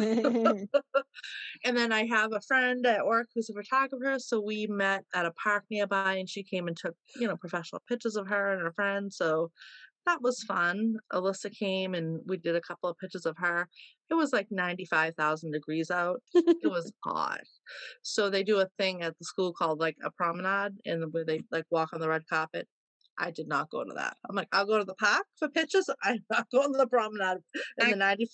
and 1.64 1.76
then 1.76 1.92
I 1.92 2.06
have 2.06 2.32
a 2.32 2.40
friend 2.40 2.86
at 2.86 3.04
work 3.04 3.26
who's 3.34 3.50
a 3.50 3.52
photographer. 3.52 4.20
So 4.20 4.40
we 4.40 4.68
met 4.68 5.04
at 5.12 5.26
a 5.26 5.32
park 5.32 5.64
nearby 5.72 6.14
and 6.14 6.30
she 6.30 6.44
came 6.44 6.68
and 6.68 6.76
took, 6.76 6.94
you 7.16 7.26
know, 7.26 7.36
professional 7.36 7.82
pictures 7.88 8.14
of 8.14 8.28
her 8.28 8.52
and 8.52 8.62
her 8.62 8.72
friends. 8.74 9.16
So 9.16 9.50
that 10.06 10.22
was 10.22 10.42
fun. 10.44 10.96
Alyssa 11.12 11.52
came 11.52 11.94
and 11.94 12.20
we 12.26 12.36
did 12.36 12.56
a 12.56 12.60
couple 12.60 12.88
of 12.88 12.96
pictures 12.98 13.26
of 13.26 13.36
her. 13.38 13.68
It 14.08 14.14
was 14.14 14.32
like 14.32 14.46
95,000 14.50 15.50
degrees 15.52 15.90
out. 15.90 16.22
it 16.34 16.70
was 16.70 16.92
hot. 17.04 17.40
So 18.02 18.30
they 18.30 18.42
do 18.42 18.60
a 18.60 18.68
thing 18.78 19.02
at 19.02 19.18
the 19.18 19.24
school 19.24 19.52
called 19.52 19.80
like 19.80 19.96
a 20.04 20.10
promenade 20.12 20.72
and 20.84 21.12
where 21.12 21.24
they 21.24 21.42
like 21.50 21.64
walk 21.70 21.90
on 21.92 22.00
the 22.00 22.08
red 22.08 22.22
carpet. 22.28 22.66
I 23.18 23.30
did 23.30 23.48
not 23.48 23.70
go 23.70 23.82
to 23.82 23.94
that. 23.94 24.16
I'm 24.28 24.36
like, 24.36 24.48
I'll 24.52 24.66
go 24.66 24.78
to 24.78 24.84
the 24.84 24.94
park 24.94 25.24
for 25.38 25.48
pictures. 25.48 25.88
I'm 26.02 26.24
not 26.30 26.46
going 26.50 26.72
to 26.72 26.78
the 26.78 26.86
promenade 26.86 27.38
in 27.78 27.86
I 27.86 27.90
the 27.90 27.96
90 27.96 28.28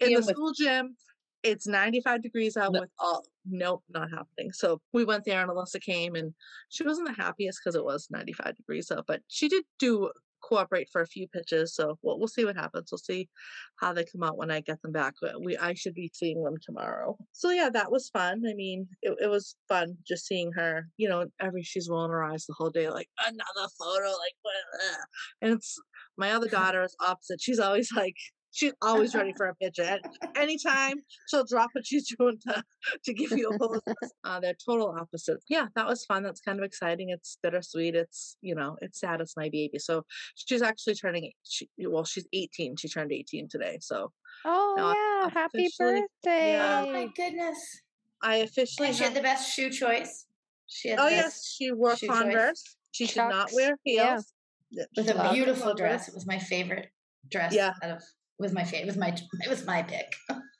in 0.00 0.14
the 0.14 0.22
school 0.22 0.52
gym. 0.52 0.96
It's 1.42 1.66
95 1.66 2.22
degrees 2.22 2.56
out 2.56 2.72
No. 2.72 2.80
with 2.80 2.90
all 2.98 3.24
nope, 3.46 3.82
not 3.88 4.10
happening. 4.10 4.52
So 4.52 4.80
we 4.92 5.04
went 5.04 5.24
there 5.24 5.40
and 5.40 5.50
Alyssa 5.50 5.80
came 5.80 6.14
and 6.14 6.32
she 6.68 6.84
wasn't 6.84 7.08
the 7.08 7.22
happiest 7.22 7.60
because 7.64 7.74
it 7.76 7.84
was 7.84 8.08
95 8.10 8.56
degrees 8.56 8.90
out, 8.90 9.04
but 9.06 9.20
she 9.28 9.48
did 9.48 9.64
do 9.78 10.10
cooperate 10.42 10.88
for 10.90 11.02
a 11.02 11.06
few 11.06 11.26
pitches. 11.28 11.74
So 11.74 11.98
we'll, 12.02 12.18
we'll 12.18 12.28
see 12.28 12.44
what 12.44 12.56
happens. 12.56 12.88
We'll 12.90 12.98
see 12.98 13.28
how 13.76 13.92
they 13.92 14.04
come 14.04 14.22
out 14.22 14.36
when 14.36 14.50
I 14.50 14.60
get 14.60 14.80
them 14.82 14.92
back. 14.92 15.14
We 15.42 15.56
I 15.56 15.74
should 15.74 15.94
be 15.94 16.10
seeing 16.14 16.42
them 16.42 16.56
tomorrow. 16.62 17.16
So 17.32 17.50
yeah, 17.50 17.70
that 17.72 17.90
was 17.90 18.08
fun. 18.08 18.42
I 18.48 18.54
mean, 18.54 18.88
it, 19.02 19.16
it 19.22 19.28
was 19.28 19.56
fun 19.68 19.96
just 20.06 20.26
seeing 20.26 20.52
her. 20.52 20.86
You 20.96 21.08
know, 21.08 21.26
every 21.40 21.62
she's 21.62 21.88
rolling 21.88 22.10
her 22.10 22.22
eyes 22.24 22.46
the 22.46 22.54
whole 22.56 22.70
day, 22.70 22.88
like 22.90 23.08
another 23.26 23.68
photo, 23.78 24.06
like 24.06 24.36
what? 24.42 24.54
ugh." 24.90 25.06
And 25.42 25.52
it's 25.52 25.78
my 26.16 26.32
other 26.32 26.48
daughter 26.48 26.82
is 26.82 26.96
opposite. 27.00 27.40
She's 27.40 27.60
always 27.60 27.90
like. 27.94 28.16
She's 28.52 28.72
always 28.82 29.14
ready 29.14 29.32
for 29.36 29.46
a 29.46 29.54
picture. 29.54 29.82
At 29.84 30.00
anytime 30.36 31.02
she'll 31.28 31.44
drop 31.44 31.70
what 31.72 31.86
she's 31.86 32.14
doing 32.16 32.38
to, 32.48 32.62
to 33.04 33.14
give 33.14 33.30
you 33.32 33.48
a 33.50 33.58
pose. 33.58 33.80
Uh, 34.24 34.40
they're 34.40 34.54
total 34.66 34.88
opposites. 34.88 35.44
Yeah, 35.48 35.66
that 35.76 35.86
was 35.86 36.04
fun. 36.04 36.22
That's 36.22 36.40
kind 36.40 36.58
of 36.58 36.64
exciting. 36.64 37.10
It's 37.10 37.38
bittersweet. 37.42 37.94
It's 37.94 38.36
you 38.42 38.54
know, 38.54 38.76
it's 38.80 39.00
sad. 39.00 39.20
It's 39.20 39.36
my 39.36 39.48
baby. 39.50 39.78
So 39.78 40.04
she's 40.34 40.62
actually 40.62 40.94
turning. 40.94 41.30
She, 41.44 41.68
well, 41.78 42.04
she's 42.04 42.26
18. 42.32 42.76
She 42.76 42.88
turned 42.88 43.12
18 43.12 43.48
today. 43.48 43.78
So 43.80 44.12
Oh 44.44 44.74
Now, 44.76 44.94
yeah, 44.94 45.30
happy 45.32 45.68
birthday. 45.78 46.52
yeah. 46.52 46.84
Oh 46.86 46.92
my 46.92 47.08
goodness. 47.14 47.82
I 48.22 48.36
officially. 48.36 48.88
And 48.88 48.96
she 48.96 49.04
had 49.04 49.14
the 49.14 49.22
best 49.22 49.54
shoe 49.54 49.70
choice. 49.70 50.26
She 50.66 50.88
had 50.90 50.98
oh 51.00 51.08
yes, 51.08 51.54
she 51.56 51.72
wore 51.72 51.96
shoe 51.96 52.06
choice. 52.06 52.18
Converse. 52.18 52.76
She 52.92 53.06
did 53.06 53.16
not 53.16 53.50
wear 53.52 53.76
yeah. 53.84 54.14
heels. 54.14 54.32
Yeah, 54.70 54.84
with 54.96 55.06
she 55.06 55.12
a 55.12 55.32
beautiful 55.32 55.62
Converse. 55.68 55.78
dress. 55.78 56.08
It 56.08 56.14
was 56.14 56.26
my 56.26 56.38
favorite 56.38 56.88
dress 57.30 57.52
Yeah. 57.54 57.72
out 57.82 57.90
of 57.90 58.02
was 58.40 58.52
my 58.52 58.64
favorite. 58.64 58.82
It 58.82 58.86
was 58.86 58.96
my 58.96 59.08
it 59.44 59.50
was 59.50 59.66
my 59.66 59.82
pick. 59.82 60.12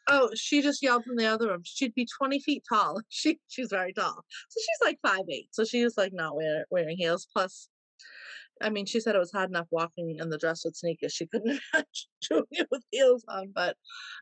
Oh, 0.08 0.30
she 0.34 0.60
just 0.60 0.82
yelled 0.82 1.04
from 1.04 1.16
the 1.16 1.26
other 1.26 1.48
room. 1.48 1.62
She'd 1.64 1.94
be 1.94 2.06
20 2.18 2.40
feet 2.40 2.64
tall. 2.68 3.00
She 3.08 3.38
she's 3.48 3.68
very 3.70 3.92
tall. 3.92 4.24
So 4.48 4.60
she's 4.60 4.86
like 4.86 4.98
five 5.06 5.24
eight. 5.30 5.48
So 5.52 5.64
she 5.64 5.84
was 5.84 5.96
like 5.96 6.12
not 6.12 6.36
wear, 6.36 6.66
wearing 6.70 6.96
heels. 6.96 7.26
Plus, 7.32 7.68
I 8.60 8.70
mean, 8.70 8.86
she 8.86 9.00
said 9.00 9.14
it 9.14 9.20
was 9.20 9.32
hard 9.32 9.50
enough 9.50 9.68
walking 9.70 10.16
in 10.18 10.30
the 10.30 10.38
dress 10.38 10.62
with 10.64 10.76
sneakers. 10.76 11.12
She 11.12 11.26
couldn't 11.26 11.60
imagine 11.74 11.86
doing 12.28 12.44
it 12.50 12.68
with 12.70 12.82
heels 12.90 13.24
on. 13.28 13.52
But 13.54 13.76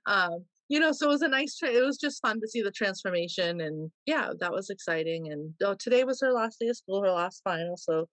um, 0.07 0.45
you 0.69 0.79
know, 0.79 0.93
so 0.93 1.07
it 1.07 1.12
was 1.12 1.23
a 1.23 1.29
nice 1.29 1.57
tra- 1.57 1.71
it 1.71 1.85
was 1.85 1.97
just 1.97 2.21
fun 2.21 2.41
to 2.41 2.49
see 2.49 2.62
the 2.62 2.71
transformation 2.71 3.61
and 3.62 3.91
yeah, 4.07 4.31
that 4.41 4.53
was 4.53 4.71
exciting. 4.71 5.33
And 5.33 5.55
oh, 5.65 5.75
today 5.79 6.05
was 6.05 6.21
her 6.21 6.33
last 6.33 6.59
day 6.61 6.69
of 6.69 6.77
school, 6.77 7.03
her 7.03 7.11
last 7.11 7.41
final. 7.43 7.77
So 7.77 8.09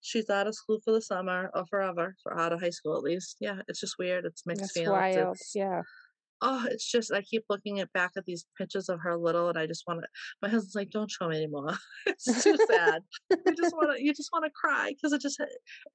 she's 0.00 0.30
out 0.30 0.46
of 0.46 0.54
school 0.54 0.80
for 0.84 0.92
the 0.92 1.02
summer 1.02 1.50
or 1.54 1.64
forever, 1.66 2.14
for 2.22 2.38
out 2.38 2.52
of 2.52 2.60
high 2.60 2.70
school 2.70 2.96
at 2.96 3.02
least. 3.02 3.36
Yeah, 3.40 3.60
it's 3.68 3.80
just 3.80 3.96
weird. 3.98 4.24
It's 4.24 4.44
mixed 4.46 4.62
That's 4.62 4.72
feelings. 4.72 4.90
wild. 4.90 5.16
It's- 5.36 5.52
Yeah. 5.54 5.82
oh, 6.40 6.64
it's 6.70 6.88
just 6.88 7.12
I 7.12 7.20
keep 7.22 7.44
looking 7.48 7.80
at 7.80 7.92
back 7.92 8.12
at 8.16 8.24
these 8.24 8.46
pictures 8.56 8.88
of 8.88 9.00
her 9.02 9.16
little, 9.16 9.48
and 9.48 9.58
I 9.58 9.66
just 9.66 9.82
want 9.88 10.02
to. 10.02 10.08
My 10.40 10.48
husband's 10.48 10.76
like, 10.76 10.90
"Don't 10.90 11.10
show 11.10 11.28
me 11.28 11.36
anymore. 11.36 11.76
it's 12.06 12.44
too 12.44 12.56
sad. 12.68 13.02
you 13.30 13.54
just 13.56 13.74
want 13.76 13.96
to. 13.96 14.04
You 14.04 14.14
just 14.14 14.30
want 14.32 14.44
to 14.44 14.50
cry 14.52 14.92
because 14.94 15.12
it 15.12 15.20
just. 15.20 15.40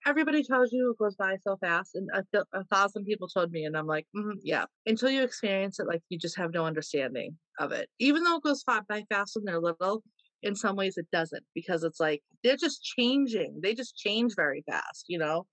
Everybody 0.05 0.43
tells 0.43 0.73
you 0.73 0.91
it 0.91 0.97
goes 1.01 1.15
by 1.15 1.37
so 1.47 1.55
fast, 1.61 1.95
and 1.95 2.09
I 2.13 2.23
feel 2.31 2.43
a 2.53 2.65
thousand 2.65 3.05
people 3.05 3.29
told 3.29 3.51
me, 3.51 3.63
and 3.63 3.77
I'm 3.77 3.87
like, 3.87 4.05
mm, 4.15 4.33
yeah. 4.43 4.65
Until 4.85 5.09
you 5.11 5.23
experience 5.23 5.79
it, 5.79 5.87
like 5.87 6.01
you 6.09 6.19
just 6.19 6.37
have 6.37 6.53
no 6.53 6.65
understanding 6.65 7.37
of 7.59 7.71
it. 7.71 7.87
Even 7.99 8.23
though 8.23 8.35
it 8.35 8.43
goes 8.43 8.63
by 8.65 8.81
fast 9.09 9.37
when 9.37 9.45
they're 9.45 9.61
little, 9.61 10.03
in 10.43 10.55
some 10.55 10.75
ways 10.75 10.97
it 10.97 11.07
doesn't 11.11 11.43
because 11.55 11.83
it's 11.83 11.99
like 11.99 12.21
they're 12.43 12.57
just 12.57 12.83
changing. 12.83 13.59
They 13.61 13.73
just 13.73 13.95
change 13.97 14.33
very 14.35 14.63
fast, 14.69 15.05
you 15.07 15.17
know. 15.17 15.45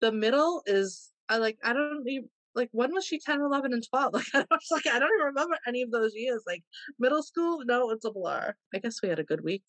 The 0.00 0.12
middle 0.12 0.62
is 0.66 1.10
I 1.28 1.38
like 1.38 1.58
I 1.64 1.72
don't 1.72 2.04
even 2.08 2.28
like 2.54 2.68
when 2.72 2.92
was 2.94 3.04
she 3.04 3.18
10 3.18 3.40
11 3.40 3.72
and 3.72 3.84
12 3.90 4.12
like 4.14 4.26
i 4.34 4.44
was 4.50 4.68
like 4.70 4.86
i 4.86 4.98
don't 4.98 5.10
even 5.16 5.26
remember 5.26 5.56
any 5.66 5.82
of 5.82 5.90
those 5.90 6.12
years 6.14 6.42
like 6.46 6.62
middle 7.00 7.22
school 7.22 7.58
no 7.64 7.90
it's 7.90 8.04
a 8.04 8.12
blur 8.12 8.54
i 8.74 8.78
guess 8.78 9.02
we 9.02 9.08
had 9.08 9.18
a 9.18 9.24
good 9.24 9.42
week 9.42 9.62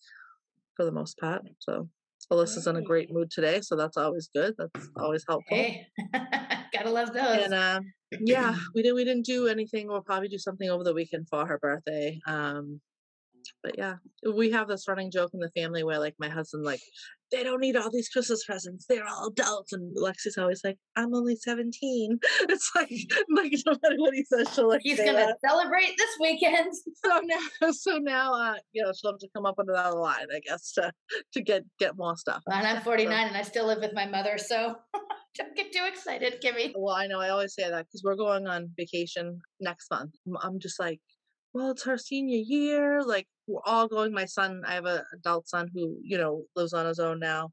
for 0.76 0.86
the 0.86 0.92
most 0.92 1.18
part 1.18 1.42
so 1.60 1.90
alyssa's 2.32 2.68
in 2.68 2.76
a 2.76 2.82
great 2.82 3.12
mood 3.12 3.32
today 3.32 3.60
so 3.62 3.76
that's 3.76 3.98
always 3.98 4.30
good 4.36 4.54
that's 4.58 4.88
always 4.98 5.24
helpful 5.28 5.58
Hey, 5.58 5.88
gotta 6.74 6.90
love 6.92 7.12
those. 7.14 7.46
and 7.46 7.54
um 7.56 7.92
yeah 8.20 8.56
we 8.76 8.82
didn't 8.84 8.96
we 8.96 9.04
didn't 9.04 9.26
do 9.26 9.48
anything 9.48 9.88
we'll 9.88 10.02
probably 10.02 10.28
do 10.28 10.38
something 10.38 10.70
over 10.70 10.84
the 10.84 10.94
weekend 10.94 11.28
for 11.28 11.46
her 11.46 11.58
birthday 11.58 12.20
um 12.28 12.80
but 13.66 13.78
yeah 13.80 13.96
we 14.36 14.52
have 14.52 14.68
this 14.68 14.88
running 14.88 15.10
joke 15.12 15.32
in 15.34 15.40
the 15.40 15.50
family 15.60 15.84
where 15.84 15.98
like 16.00 16.14
my 16.20 16.30
husband 16.30 16.64
like 16.64 16.80
they 17.32 17.44
don't 17.44 17.60
need 17.60 17.76
all 17.76 17.90
these 17.92 18.10
christmas 18.10 18.46
presents 18.46 18.86
they're 18.88 19.08
all 19.08 19.28
adults 19.28 19.74
and 19.74 19.98
lexi's 19.98 20.38
always 20.38 20.62
like 20.64 20.78
i'm 20.96 21.14
only 21.16 21.36
17 21.36 22.20
it's 22.42 22.72
like 22.76 22.90
like 23.36 23.52
no 23.66 23.76
matter 23.82 23.96
what 23.98 24.14
he 24.14 24.24
says 24.24 24.48
she'll 24.54 24.70
like 24.70 24.82
He's 24.84 25.00
gonna 25.00 25.14
that. 25.14 25.38
celebrate 25.46 25.96
this 25.98 26.12
weekend. 26.22 26.72
so 27.06 27.22
now 27.24 27.72
so 27.72 27.98
now 27.98 28.34
uh 28.36 28.56
you 28.74 28.84
know 28.84 28.92
she'll 28.96 29.12
have 29.14 29.20
to 29.20 29.28
come 29.36 29.48
up 29.48 29.56
with 29.58 29.68
another 29.70 29.98
line 29.98 30.28
i 30.34 30.40
guess 30.48 30.72
to 30.74 30.92
to 31.34 31.42
get 31.42 31.64
get 31.80 31.98
more 31.98 32.16
stuff 32.16 32.44
And 32.52 32.68
I'm 32.68 32.84
49 32.84 33.28
and 33.28 33.36
I 33.36 33.42
still 33.42 33.66
live 33.66 33.80
with 33.80 33.94
my 33.94 34.06
mother, 34.06 34.38
so 34.38 34.76
don't 35.38 35.56
get 35.56 35.74
too 35.74 35.84
excited, 35.86 36.42
Kimmy. 36.42 36.72
Well, 36.76 36.96
I 36.96 37.08
know 37.08 37.20
I 37.20 37.30
always 37.30 37.54
say 37.56 37.70
that 37.70 37.86
because 37.88 38.04
we're 38.06 38.16
going 38.16 38.48
on 38.48 38.70
vacation 38.78 39.42
next 39.60 39.92
month. 39.92 40.12
I'm 40.42 40.60
just 40.62 40.80
like, 40.80 41.02
well, 41.54 41.72
it's 41.72 41.84
her 41.84 41.98
senior 41.98 42.38
year. 42.46 43.04
Like 43.04 43.28
we're 43.48 43.62
all 43.66 43.88
going. 43.88 44.14
My 44.14 44.26
son, 44.26 44.64
I 44.66 44.74
have 44.76 44.86
an 44.86 45.02
adult 45.14 45.48
son 45.48 45.70
who 45.74 45.98
you 46.04 46.18
know 46.18 46.44
lives 46.56 46.74
on 46.74 46.86
his 46.86 47.00
own 47.00 47.20
now, 47.20 47.52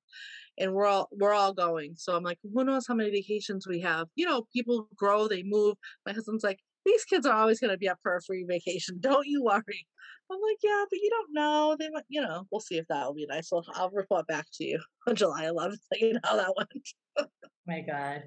and 0.58 0.72
we're 0.72 0.86
all 0.86 1.08
we're 1.12 1.34
all 1.34 1.52
going. 1.52 1.94
So 1.96 2.16
I'm 2.16 2.22
like, 2.22 2.38
who 2.42 2.64
knows 2.64 2.86
how 2.86 2.94
many 2.94 3.10
vacations 3.10 3.66
we 3.66 3.80
have? 3.80 4.08
You 4.14 4.26
know, 4.26 4.46
people 4.52 4.88
grow, 4.96 5.28
they 5.28 5.42
move. 5.42 5.76
My 6.06 6.12
husband's 6.12 6.44
like, 6.44 6.60
these 6.84 7.04
kids 7.04 7.26
are 7.26 7.36
always 7.36 7.60
going 7.60 7.70
to 7.70 7.78
be 7.78 7.88
up 7.88 7.98
for 8.02 8.16
a 8.16 8.22
free 8.22 8.44
vacation. 8.44 8.96
Don't 9.00 9.26
you 9.26 9.42
worry. 9.42 9.86
I'm 10.30 10.38
like, 10.40 10.58
yeah, 10.62 10.84
but 10.88 10.98
you 10.98 11.10
don't 11.10 11.34
know. 11.34 11.76
They 11.78 11.90
might, 11.90 12.04
you 12.08 12.22
know, 12.22 12.46
we'll 12.50 12.62
see 12.62 12.78
if 12.78 12.86
that 12.88 13.04
will 13.04 13.12
be 13.12 13.26
nice. 13.26 13.52
I'll, 13.52 13.64
I'll 13.74 13.90
report 13.90 14.26
back 14.26 14.46
to 14.54 14.64
you 14.64 14.80
on 15.06 15.14
July 15.14 15.44
11th. 15.44 15.76
Let 15.90 16.00
you 16.00 16.12
know 16.14 16.20
how 16.24 16.36
that 16.36 16.54
went. 16.56 17.28
My 17.66 17.80
God. 17.82 18.22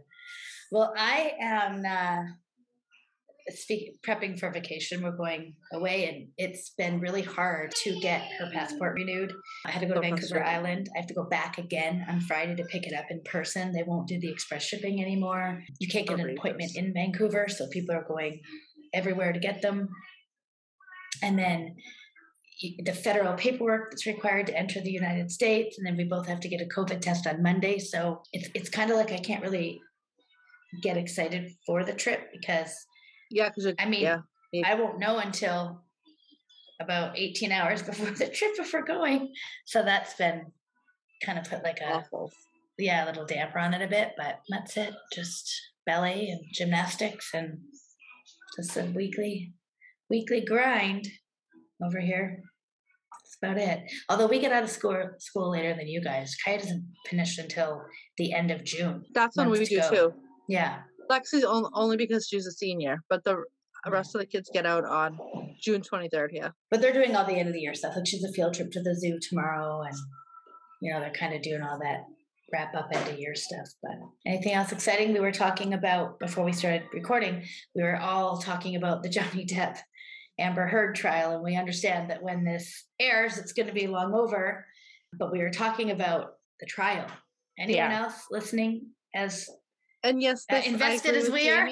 Well, 0.72 0.94
I 0.96 1.34
am 1.40 1.84
uh, 1.84 2.32
speak, 3.50 4.02
prepping 4.02 4.40
for 4.40 4.52
vacation. 4.52 5.02
We're 5.02 5.12
going 5.12 5.56
away, 5.72 6.10
and 6.10 6.28
it's 6.38 6.72
been 6.72 7.00
really 7.00 7.22
hard 7.22 7.74
to 7.84 8.00
get 8.00 8.22
her 8.40 8.50
passport 8.52 8.96
renewed. 8.96 9.34
I 9.66 9.72
had 9.72 9.82
to 9.82 9.86
go 9.86 9.94
to 9.94 10.00
oh, 10.00 10.04
So 10.04 10.10
Vancouver. 10.10 10.44
Island. 10.44 10.90
I 10.96 11.00
have 11.00 11.08
to 11.08 11.14
go 11.14 11.24
back 11.24 11.58
again 11.58 12.06
on 12.10 12.22
Friday 12.22 12.56
to 12.56 12.64
pick 12.66 12.88
it 12.88 12.94
up 12.94 13.06
in 13.10 13.22
person. 13.24 13.72
They 13.72 13.84
won't 13.84 14.08
do 14.08 14.20
the 14.20 14.30
express 14.30 14.64
shipping 14.64 15.02
anymore. 15.02 15.64
You 15.80 15.88
can't 15.88 16.08
get 16.08 16.20
oh, 16.20 16.24
an 16.24 16.32
appointment 16.32 16.76
in 16.76 16.94
Vancouver, 16.94 17.48
so 17.48 17.68
people 17.68 17.96
are 17.96 18.06
going 18.08 18.42
everywhere 18.94 19.34
to 19.34 19.40
get 19.40 19.62
them. 19.62 19.90
And 21.22 21.38
then 21.38 21.76
the 22.84 22.94
federal 22.94 23.34
paperwork 23.34 23.92
that's 23.92 24.06
required 24.06 24.48
to 24.48 24.58
enter 24.58 24.82
the 24.82 24.92
United 24.92 25.30
States, 25.30 25.78
and 25.78 25.86
then 25.86 25.98
we 25.98 26.06
both 26.06 26.28
have 26.28 26.40
to 26.40 26.48
get 26.48 26.62
a 26.62 26.66
COVID 26.66 27.02
test 27.02 27.28
on 27.28 27.44
Monday. 27.44 27.80
So 27.80 28.24
it's 28.34 28.50
it's 28.54 28.70
kind 28.70 28.90
of 28.90 28.98
like 28.98 29.12
I 29.12 29.18
can't 29.18 29.44
really 29.44 29.82
get 30.82 30.98
excited 30.98 31.52
for 31.66 31.84
the 31.84 31.94
trip 31.94 32.30
because 32.32 32.74
Yeah, 33.32 33.50
because 33.50 33.74
I 33.80 33.86
mean 33.86 34.02
yeah, 34.02 34.20
I 34.66 34.76
won't 34.76 35.00
know 35.00 35.18
until 35.18 35.82
about 36.82 37.18
18 37.18 37.52
hours 37.52 37.82
before 37.90 38.12
the 38.12 38.28
trip 38.28 38.52
if 38.58 38.74
we're 38.74 38.84
going. 38.84 39.34
So 39.66 39.84
that's 39.84 40.14
been 40.16 40.52
kind 41.24 41.40
of 41.40 41.50
put 41.50 41.64
like 41.64 41.80
a 41.80 41.94
awful. 41.94 42.32
yeah, 42.78 43.06
a 43.06 43.08
little 43.08 43.26
damper 43.26 43.60
on 43.60 43.74
it 43.74 43.82
a 43.82 43.88
bit, 43.88 44.12
but 44.18 44.40
that's 44.50 44.78
it. 44.78 44.94
Just 45.14 45.50
ballet 45.86 46.30
and 46.30 46.42
gymnastics 46.52 47.32
and 47.34 47.60
just 48.56 48.76
a 48.78 48.86
weekly 48.96 49.54
weekly 50.10 50.42
grind 50.42 51.08
over 51.84 52.00
here. 52.00 52.42
That's 53.12 53.38
about 53.42 53.58
it. 53.58 53.92
Although 54.10 54.28
we 54.28 54.40
get 54.40 54.52
out 54.52 54.64
of 54.64 54.70
school 54.70 55.10
school 55.20 55.52
later 55.52 55.74
than 55.74 55.88
you 55.88 56.02
guys. 56.02 56.36
Kai 56.44 56.58
doesn't 56.58 56.86
finish 57.06 57.38
until 57.38 57.82
the 58.18 58.34
end 58.34 58.52
of 58.52 58.64
June. 58.64 59.04
That's 59.14 59.36
when 59.36 59.50
we 59.50 59.66
do 59.66 59.80
go. 59.80 59.90
too. 59.90 60.14
Yeah. 60.48 60.80
Lexi's 61.10 61.44
on, 61.44 61.70
only 61.74 61.98
because 61.98 62.28
she's 62.28 62.46
a 62.48 62.52
senior, 62.52 63.00
but 63.10 63.24
the 63.24 63.44
uh, 63.86 63.92
rest 63.92 64.16
of 64.16 64.20
the 64.22 64.26
kids 64.28 64.50
get 64.54 64.66
out 64.66 64.84
on 64.86 65.18
June 65.62 65.82
23rd 65.82 66.30
Yeah. 66.32 66.50
But 66.72 66.82
they're 66.82 66.94
doing 66.94 67.16
all 67.16 67.26
the 67.26 67.34
end 67.34 67.48
of 67.48 67.54
the 67.54 67.62
year 67.62 67.74
stuff. 67.74 67.96
Like 67.96 68.08
she's 68.08 68.24
a 68.24 68.32
field 68.32 68.54
trip 68.54 68.72
to 68.72 68.82
the 68.82 68.96
zoo 68.96 69.20
tomorrow 69.22 69.82
and 69.82 69.96
you 70.82 70.94
know, 70.94 71.00
they're 71.00 71.12
kind 71.14 71.34
of 71.34 71.42
doing 71.42 71.62
all 71.62 71.80
that 71.80 72.04
wrap 72.52 72.76
up 72.76 72.90
end 72.94 73.10
of 73.10 73.18
year 73.18 73.34
stuff. 73.36 73.68
But 73.82 73.94
anything 74.26 74.54
else 74.54 74.72
exciting 74.72 75.14
we 75.14 75.20
were 75.20 75.32
talking 75.32 75.74
about 75.74 76.20
before 76.20 76.44
we 76.44 76.52
started 76.54 76.84
recording? 76.94 77.44
We 77.74 77.82
were 77.84 77.98
all 77.98 78.38
talking 78.38 78.76
about 78.76 79.02
the 79.04 79.10
Johnny 79.18 79.46
Depp 79.46 79.78
Amber 80.38 80.68
Heard 80.68 80.96
trial, 80.96 81.32
and 81.34 81.44
we 81.44 81.56
understand 81.56 82.10
that 82.10 82.22
when 82.22 82.44
this 82.44 82.86
airs, 83.00 83.38
it's 83.38 83.54
going 83.54 83.68
to 83.68 83.74
be 83.74 83.88
long 83.88 84.14
over. 84.14 84.66
But 85.18 85.32
we 85.32 85.40
were 85.40 85.50
talking 85.50 85.92
about 85.92 86.34
the 86.60 86.66
trial. 86.66 87.08
Anyone 87.58 87.90
Yeah. 87.92 88.04
else 88.04 88.26
listening 88.30 88.88
has 89.14 89.50
And 90.06 90.22
yes, 90.22 90.46
Uh, 90.50 90.56
this, 90.56 90.66
I 90.66 90.70
invested 90.70 91.16
as 91.16 91.24
with 91.26 91.34
we 91.34 91.50
are. 91.50 91.68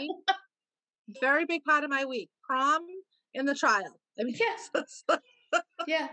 Very 1.22 1.46
big 1.46 1.64
part 1.64 1.84
of 1.84 1.90
my 1.90 2.06
week. 2.06 2.30
Prom 2.48 2.82
and 3.36 3.48
the 3.48 3.54
trial. 3.54 4.00
I 4.20 4.24
mean, 4.24 4.36
Yeah. 4.40 5.18
Yeah. 5.88 6.08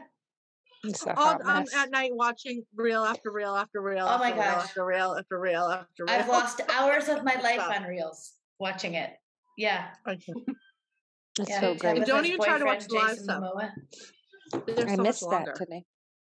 It's 0.84 1.04
a 1.04 1.14
all, 1.14 1.38
hot 1.38 1.40
um, 1.44 1.64
at 1.76 1.90
night 1.90 2.10
watching 2.14 2.62
reel 2.74 3.04
after 3.04 3.30
reel 3.30 3.54
after 3.54 3.80
reel. 3.82 4.06
Oh 4.08 4.18
my 4.18 4.30
after 4.30 4.40
reel 4.40 4.50
gosh. 4.50 4.64
After 4.64 4.86
reel 4.86 5.16
after 5.18 5.40
reel 5.40 5.64
after 5.64 6.04
reel. 6.04 6.14
I've 6.14 6.28
lost 6.28 6.60
hours 6.70 7.08
of 7.08 7.22
my 7.24 7.34
life 7.42 7.60
on 7.60 7.84
reels 7.84 8.32
watching 8.58 8.94
it. 8.94 9.12
Yeah. 9.56 9.88
Okay. 10.08 10.32
It's 11.38 11.50
yeah. 11.50 11.60
so 11.60 11.72
With 11.72 11.80
great. 11.80 12.06
Don't 12.06 12.24
even 12.24 12.40
try 12.40 12.58
to 12.58 12.64
watch 12.64 12.88
boyfriend, 12.88 13.18
the 13.18 13.34
live 13.34 13.72
stuff. 14.66 14.88
I 14.88 14.96
so 14.96 15.02
missed 15.02 15.30
that 15.30 15.54
today. 15.54 15.84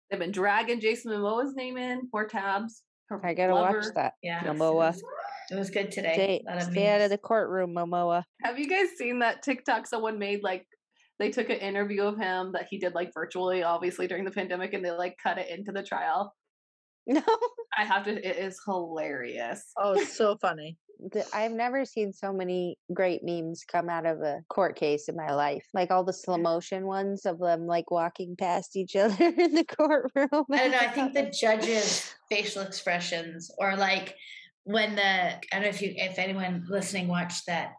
They've 0.09 0.19
been 0.19 0.31
dragging 0.31 0.79
Jason 0.79 1.11
Momoa's 1.11 1.53
name 1.55 1.77
in, 1.77 2.09
poor 2.09 2.25
tabs. 2.25 2.83
Her 3.09 3.25
I 3.25 3.33
gotta 3.33 3.55
lover. 3.55 3.79
watch 3.79 3.87
that. 3.95 4.13
Yeah. 4.21 4.43
it 4.43 4.47
Momoa. 4.47 4.73
was- 4.73 5.03
It 5.49 5.55
was 5.55 5.69
good 5.69 5.91
today. 5.91 6.13
Stay, 6.13 6.43
A 6.47 6.51
lot 6.55 6.61
of 6.63 6.71
stay 6.71 6.87
out 6.89 7.01
of 7.01 7.09
the 7.09 7.17
courtroom, 7.17 7.73
Momoa. 7.73 8.23
Have 8.43 8.59
you 8.59 8.67
guys 8.67 8.89
seen 8.97 9.19
that 9.19 9.43
TikTok 9.43 9.87
someone 9.87 10.19
made? 10.19 10.43
Like, 10.43 10.65
they 11.19 11.31
took 11.31 11.49
an 11.49 11.57
interview 11.57 12.03
of 12.03 12.17
him 12.17 12.51
that 12.51 12.67
he 12.69 12.77
did 12.79 12.93
like 12.93 13.11
virtually, 13.13 13.63
obviously 13.63 14.07
during 14.07 14.25
the 14.25 14.31
pandemic, 14.31 14.73
and 14.73 14.83
they 14.83 14.91
like 14.91 15.15
cut 15.23 15.37
it 15.37 15.49
into 15.49 15.71
the 15.71 15.83
trial. 15.83 16.33
No, 17.09 17.21
I 17.77 17.85
have 17.85 18.03
to. 18.03 18.11
It 18.11 18.35
is 18.35 18.59
hilarious. 18.65 19.63
Oh, 19.77 19.93
it's 19.93 20.11
so 20.17 20.35
funny. 20.41 20.77
The- 20.99 21.27
I've 21.33 21.51
never 21.51 21.85
seen 21.85 22.13
so 22.13 22.33
many 22.33 22.77
great 22.93 23.23
memes 23.23 23.63
come 23.63 23.89
out 23.89 24.05
of 24.05 24.21
a 24.21 24.41
court 24.49 24.75
case 24.75 25.07
in 25.07 25.15
my 25.15 25.33
life. 25.33 25.65
Like 25.73 25.91
all 25.91 26.03
the 26.03 26.13
slow 26.13 26.37
mm. 26.37 26.43
motion 26.43 26.85
ones 26.85 27.25
of 27.25 27.39
them 27.39 27.67
like 27.67 27.91
walking 27.91 28.35
past 28.35 28.75
each 28.75 28.95
other 28.95 29.25
in 29.25 29.53
the 29.53 29.65
courtroom. 29.65 30.45
I 30.51 30.57
don't 30.57 30.71
know. 30.71 30.79
I 30.79 30.87
think 30.87 31.13
the 31.13 31.31
judges' 31.39 32.13
facial 32.29 32.61
expressions, 32.61 33.51
or 33.57 33.75
like 33.75 34.15
when 34.63 34.95
the 34.95 35.35
I 35.35 35.39
don't 35.51 35.61
know 35.61 35.69
if 35.69 35.81
you 35.81 35.93
if 35.95 36.19
anyone 36.19 36.65
listening 36.69 37.07
watched 37.07 37.45
that 37.47 37.73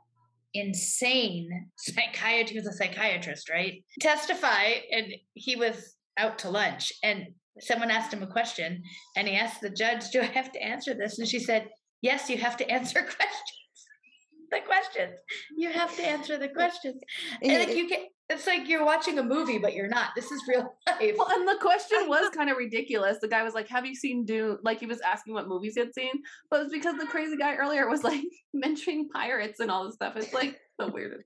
insane 0.55 1.71
psychiatrist. 1.77 2.53
He 2.53 2.59
was 2.59 2.67
a 2.67 2.73
psychiatrist, 2.73 3.51
right? 3.51 3.85
Testify, 4.01 4.75
and 4.93 5.13
he 5.35 5.57
was 5.57 5.97
out 6.17 6.39
to 6.41 6.51
lunch, 6.51 6.93
and 7.03 7.27
someone 7.61 7.91
asked 7.91 8.13
him 8.13 8.23
a 8.23 8.27
question, 8.27 8.83
and 9.17 9.29
he 9.29 9.35
asked 9.35 9.61
the 9.61 9.71
judge, 9.71 10.11
"Do 10.11 10.21
I 10.21 10.27
have 10.27 10.53
to 10.53 10.63
answer 10.63 10.95
this?" 10.95 11.19
And 11.19 11.29
she 11.29 11.41
said, 11.41 11.69
"Yes, 12.03 12.31
you 12.31 12.39
have 12.39 12.57
to 12.59 12.71
answer 12.71 13.01
questions." 13.17 13.87
The 14.51 14.61
questions. 14.61 15.19
You 15.57 15.71
have 15.71 15.95
to 15.97 16.07
answer 16.07 16.39
the 16.39 16.49
questions. 16.49 17.03
And 17.43 17.53
like 17.53 17.77
you 17.77 17.87
can 17.87 18.07
it's 18.31 18.47
like 18.47 18.69
you're 18.69 18.85
watching 18.85 19.19
a 19.19 19.23
movie, 19.23 19.57
but 19.57 19.75
you're 19.75 19.89
not. 19.89 20.11
This 20.15 20.31
is 20.31 20.43
real 20.47 20.61
life. 20.87 21.15
Well, 21.17 21.29
and 21.31 21.49
the 21.49 21.57
question 21.61 21.99
was 22.09 22.29
kind 22.31 22.51
of 22.51 22.59
ridiculous. 22.59 23.19
The 23.21 23.29
guy 23.29 23.43
was 23.43 23.55
like, 23.55 23.69
"Have 23.69 23.87
you 23.87 23.95
seen 23.95 24.25
Dune?" 24.25 24.59
Like 24.63 24.81
he 24.81 24.87
was 24.87 25.01
asking 25.01 25.35
what 25.35 25.49
movies 25.49 25.75
he 25.75 25.81
had 25.81 25.95
seen, 25.95 26.13
but 26.51 26.61
it 26.61 26.65
was 26.65 26.73
because 26.73 26.99
the 26.99 27.07
crazy 27.07 27.37
guy 27.39 27.57
earlier 27.57 27.89
was 27.89 28.05
like 28.05 28.23
mentioning 28.53 29.09
pirates 29.09 29.61
and 29.61 29.71
all 29.71 29.87
this 29.87 29.95
stuff. 29.95 30.15
It's 30.17 30.35
like 30.35 30.59
the 30.79 30.89
weirdest. 30.89 31.25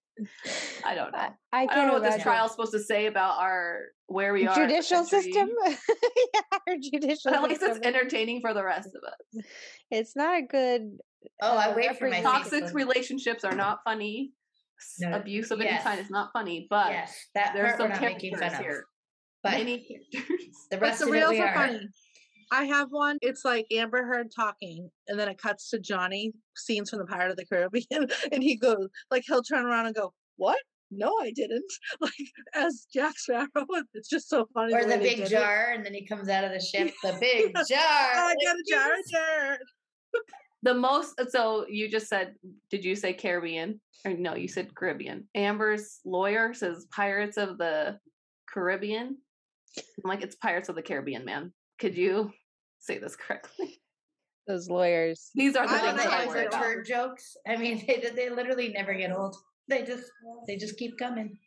I 0.84 0.94
don't 0.94 1.10
know. 1.10 1.18
I, 1.18 1.30
I 1.52 1.66
can't 1.66 1.72
don't 1.72 1.86
know 1.88 1.92
what 1.94 2.02
this 2.02 2.14
imagine. 2.14 2.22
trial's 2.22 2.52
supposed 2.52 2.72
to 2.72 2.80
say 2.80 3.06
about 3.06 3.40
our 3.40 3.80
where 4.06 4.32
we 4.32 4.46
are. 4.46 4.54
judicial 4.54 5.04
system. 5.04 5.50
yeah, 5.66 6.40
our 6.68 6.76
judicial 6.80 7.16
system. 7.16 7.32
But 7.32 7.34
at 7.34 7.48
least 7.48 7.62
it's 7.62 7.84
entertaining 7.84 8.42
for 8.42 8.54
the 8.54 8.62
rest 8.62 8.90
of 8.94 9.02
us. 9.04 9.44
It's 9.90 10.14
not 10.14 10.38
a 10.38 10.42
good. 10.42 10.98
Oh, 11.40 11.56
I 11.56 11.72
uh, 11.72 11.74
wait 11.74 11.98
for 11.98 12.08
my. 12.08 12.20
Toxic 12.20 12.72
relationships 12.72 13.42
are 13.42 13.56
not 13.56 13.80
funny. 13.84 14.32
S- 14.82 14.96
No. 15.00 15.16
Abuse 15.16 15.50
of 15.50 15.60
any 15.60 15.78
kind 15.78 16.00
is 16.00 16.10
not 16.10 16.30
funny, 16.32 16.66
but 16.68 16.90
yes, 16.90 17.14
that 17.34 17.52
there's 17.54 17.76
part 17.76 17.90
we're 17.90 17.94
some 17.96 18.00
characters 18.04 18.38
fun 18.40 18.62
here. 18.62 18.84
But 19.44 19.52
Many 19.54 19.78
characters. 20.12 20.46
the 20.70 20.76
But 20.76 20.80
rest 20.82 20.98
the 21.00 21.06
of 21.06 21.10
it 21.10 21.12
reels 21.18 21.30
we 21.30 21.40
are 21.40 21.48
are. 21.48 21.54
funny. 21.66 21.88
I 22.52 22.64
have 22.64 22.88
one. 22.90 23.18
It's 23.22 23.44
like 23.44 23.66
Amber 23.72 24.04
Heard 24.04 24.28
talking, 24.34 24.88
and 25.08 25.18
then 25.18 25.26
it 25.28 25.38
cuts 25.38 25.70
to 25.70 25.80
Johnny 25.80 26.32
scenes 26.54 26.90
from 26.90 27.00
the 27.00 27.06
Pirate 27.06 27.30
of 27.32 27.36
the 27.36 27.46
Caribbean, 27.46 28.06
and 28.32 28.42
he 28.42 28.54
goes 28.56 28.88
like 29.10 29.24
he'll 29.26 29.42
turn 29.42 29.64
around 29.64 29.86
and 29.86 29.94
go, 29.96 30.12
"What? 30.36 30.58
No, 30.92 31.12
I 31.20 31.32
didn't." 31.32 31.64
Like 32.00 32.12
as 32.54 32.86
Jack 32.92 33.18
Sparrow. 33.18 33.46
It's 33.94 34.08
just 34.08 34.28
so 34.28 34.46
funny. 34.54 34.74
Or 34.74 34.84
way 34.86 34.96
the 34.96 34.98
big 34.98 35.16
did 35.16 35.26
it. 35.26 35.30
jar, 35.30 35.70
and 35.74 35.84
then 35.84 35.94
he 35.94 36.06
comes 36.06 36.28
out 36.28 36.44
of 36.44 36.52
the 36.52 36.60
ship. 36.60 36.92
The 37.02 37.16
big 37.20 37.52
jar. 37.68 37.78
I 37.80 38.34
got 38.44 38.56
a 38.56 38.64
jar, 38.70 38.90
jar. 39.10 39.58
The 40.62 40.74
most 40.74 41.18
uh, 41.20 41.26
so 41.28 41.66
you 41.68 41.88
just 41.88 42.08
said 42.08 42.34
did 42.70 42.84
you 42.84 42.94
say 42.94 43.12
Caribbean? 43.12 43.80
Or 44.04 44.12
no, 44.12 44.34
you 44.34 44.48
said 44.48 44.74
Caribbean. 44.74 45.28
Amber's 45.34 46.00
lawyer 46.04 46.54
says 46.54 46.86
Pirates 46.90 47.36
of 47.36 47.58
the 47.58 47.98
Caribbean. 48.48 49.16
I'm 49.76 50.08
like, 50.08 50.22
it's 50.22 50.36
Pirates 50.36 50.68
of 50.68 50.74
the 50.74 50.82
Caribbean, 50.82 51.24
man. 51.24 51.52
Could 51.78 51.96
you 51.96 52.30
say 52.78 52.98
this 52.98 53.16
correctly? 53.16 53.80
Those 54.46 54.68
lawyers. 54.68 55.30
These 55.34 55.54
are 55.56 55.66
the 55.66 55.74
I 55.74 55.78
things 55.78 56.02
that 56.02 56.12
I 56.12 56.24
know, 56.24 56.30
worry 56.30 56.46
about. 56.46 56.62
turd 56.62 56.86
jokes. 56.86 57.36
I 57.46 57.56
mean, 57.56 57.84
they 57.86 58.10
they 58.14 58.28
literally 58.30 58.68
never 58.68 58.94
get 58.94 59.12
old. 59.12 59.36
They 59.68 59.84
just 59.84 60.04
they 60.46 60.56
just 60.56 60.76
keep 60.76 60.98
coming. 60.98 61.38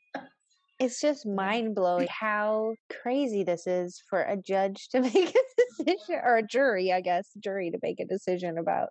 It's 0.80 1.00
just 1.00 1.26
mind 1.26 1.74
blowing 1.74 2.08
how 2.10 2.76
crazy 3.02 3.44
this 3.44 3.66
is 3.66 4.02
for 4.10 4.22
a 4.22 4.36
judge 4.36 4.90
to 4.90 5.02
make 5.02 5.16
a 5.16 5.84
decision, 5.84 6.20
or 6.24 6.38
a 6.38 6.44
jury, 6.44 6.92
I 6.92 7.02
guess, 7.02 7.30
jury 7.40 7.72
to 7.72 7.80
make 7.82 8.00
a 8.00 8.06
decision 8.06 8.58
about 8.58 8.90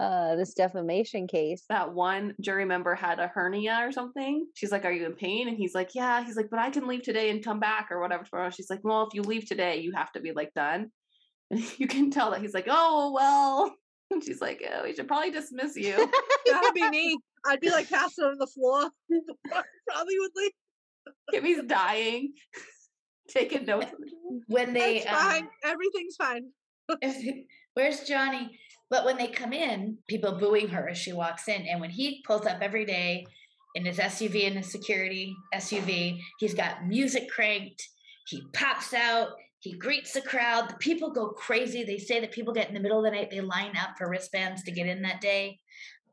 uh 0.00 0.34
this 0.34 0.54
defamation 0.54 1.26
case. 1.28 1.64
That 1.68 1.92
one 1.92 2.34
jury 2.40 2.64
member 2.64 2.94
had 2.94 3.20
a 3.20 3.28
hernia 3.28 3.80
or 3.82 3.92
something. 3.92 4.46
She's 4.54 4.72
like, 4.72 4.84
Are 4.84 4.92
you 4.92 5.04
in 5.06 5.12
pain? 5.12 5.48
And 5.48 5.56
he's 5.56 5.74
like, 5.74 5.94
Yeah. 5.94 6.24
He's 6.24 6.36
like, 6.36 6.48
But 6.50 6.58
I 6.58 6.70
can 6.70 6.88
leave 6.88 7.02
today 7.02 7.30
and 7.30 7.44
come 7.44 7.60
back 7.60 7.88
or 7.90 8.00
whatever 8.00 8.24
tomorrow. 8.24 8.50
She's 8.50 8.70
like, 8.70 8.80
Well, 8.82 9.06
if 9.06 9.14
you 9.14 9.22
leave 9.22 9.46
today, 9.46 9.80
you 9.80 9.92
have 9.92 10.10
to 10.12 10.20
be 10.20 10.32
like 10.32 10.52
done. 10.54 10.90
And 11.52 11.80
you 11.80 11.88
can 11.88 12.12
tell 12.12 12.30
that 12.30 12.40
he's 12.40 12.54
like, 12.54 12.66
Oh, 12.68 13.12
well. 13.14 13.74
And 14.12 14.24
she's 14.24 14.40
like, 14.40 14.60
Oh, 14.72 14.82
we 14.84 14.94
should 14.94 15.06
probably 15.06 15.30
dismiss 15.30 15.76
you. 15.76 15.94
That'd 16.46 16.74
be 16.74 16.88
me. 16.90 17.18
I'd 17.46 17.60
be 17.60 17.70
like 17.70 17.88
passing 17.88 18.24
on 18.24 18.38
the 18.38 18.46
floor. 18.46 18.90
Probably 19.88 20.18
would 20.18 20.30
leave. 20.34 20.50
Kimmy's 21.30 21.62
dying. 21.66 22.32
Taking 23.28 23.66
notes. 23.66 23.92
When 24.48 24.72
they 24.72 25.04
um, 25.04 25.14
fine. 25.14 25.48
Everything's 25.64 26.16
fine. 26.16 26.50
Where's 27.74 28.00
Johnny? 28.00 28.58
But 28.90 29.04
when 29.04 29.16
they 29.16 29.28
come 29.28 29.52
in, 29.52 29.98
people 30.08 30.32
booing 30.32 30.68
her 30.68 30.88
as 30.88 30.98
she 30.98 31.12
walks 31.12 31.46
in. 31.48 31.62
And 31.62 31.80
when 31.80 31.90
he 31.90 32.22
pulls 32.26 32.44
up 32.44 32.58
every 32.60 32.84
day 32.84 33.24
in 33.76 33.84
his 33.84 33.98
SUV 33.98 34.42
in 34.42 34.54
his 34.54 34.70
security 34.70 35.34
SUV, 35.54 36.18
he's 36.40 36.54
got 36.54 36.86
music 36.86 37.30
cranked. 37.30 37.82
He 38.26 38.42
pops 38.52 38.92
out. 38.92 39.28
He 39.60 39.72
greets 39.72 40.12
the 40.12 40.22
crowd. 40.22 40.68
The 40.68 40.74
people 40.74 41.12
go 41.12 41.28
crazy. 41.28 41.84
They 41.84 41.98
say 41.98 42.18
that 42.20 42.32
people 42.32 42.52
get 42.52 42.68
in 42.68 42.74
the 42.74 42.80
middle 42.80 42.98
of 42.98 43.04
the 43.04 43.16
night, 43.16 43.30
they 43.30 43.40
line 43.40 43.76
up 43.76 43.90
for 43.96 44.08
wristbands 44.08 44.64
to 44.64 44.72
get 44.72 44.86
in 44.86 45.02
that 45.02 45.20
day. 45.20 45.60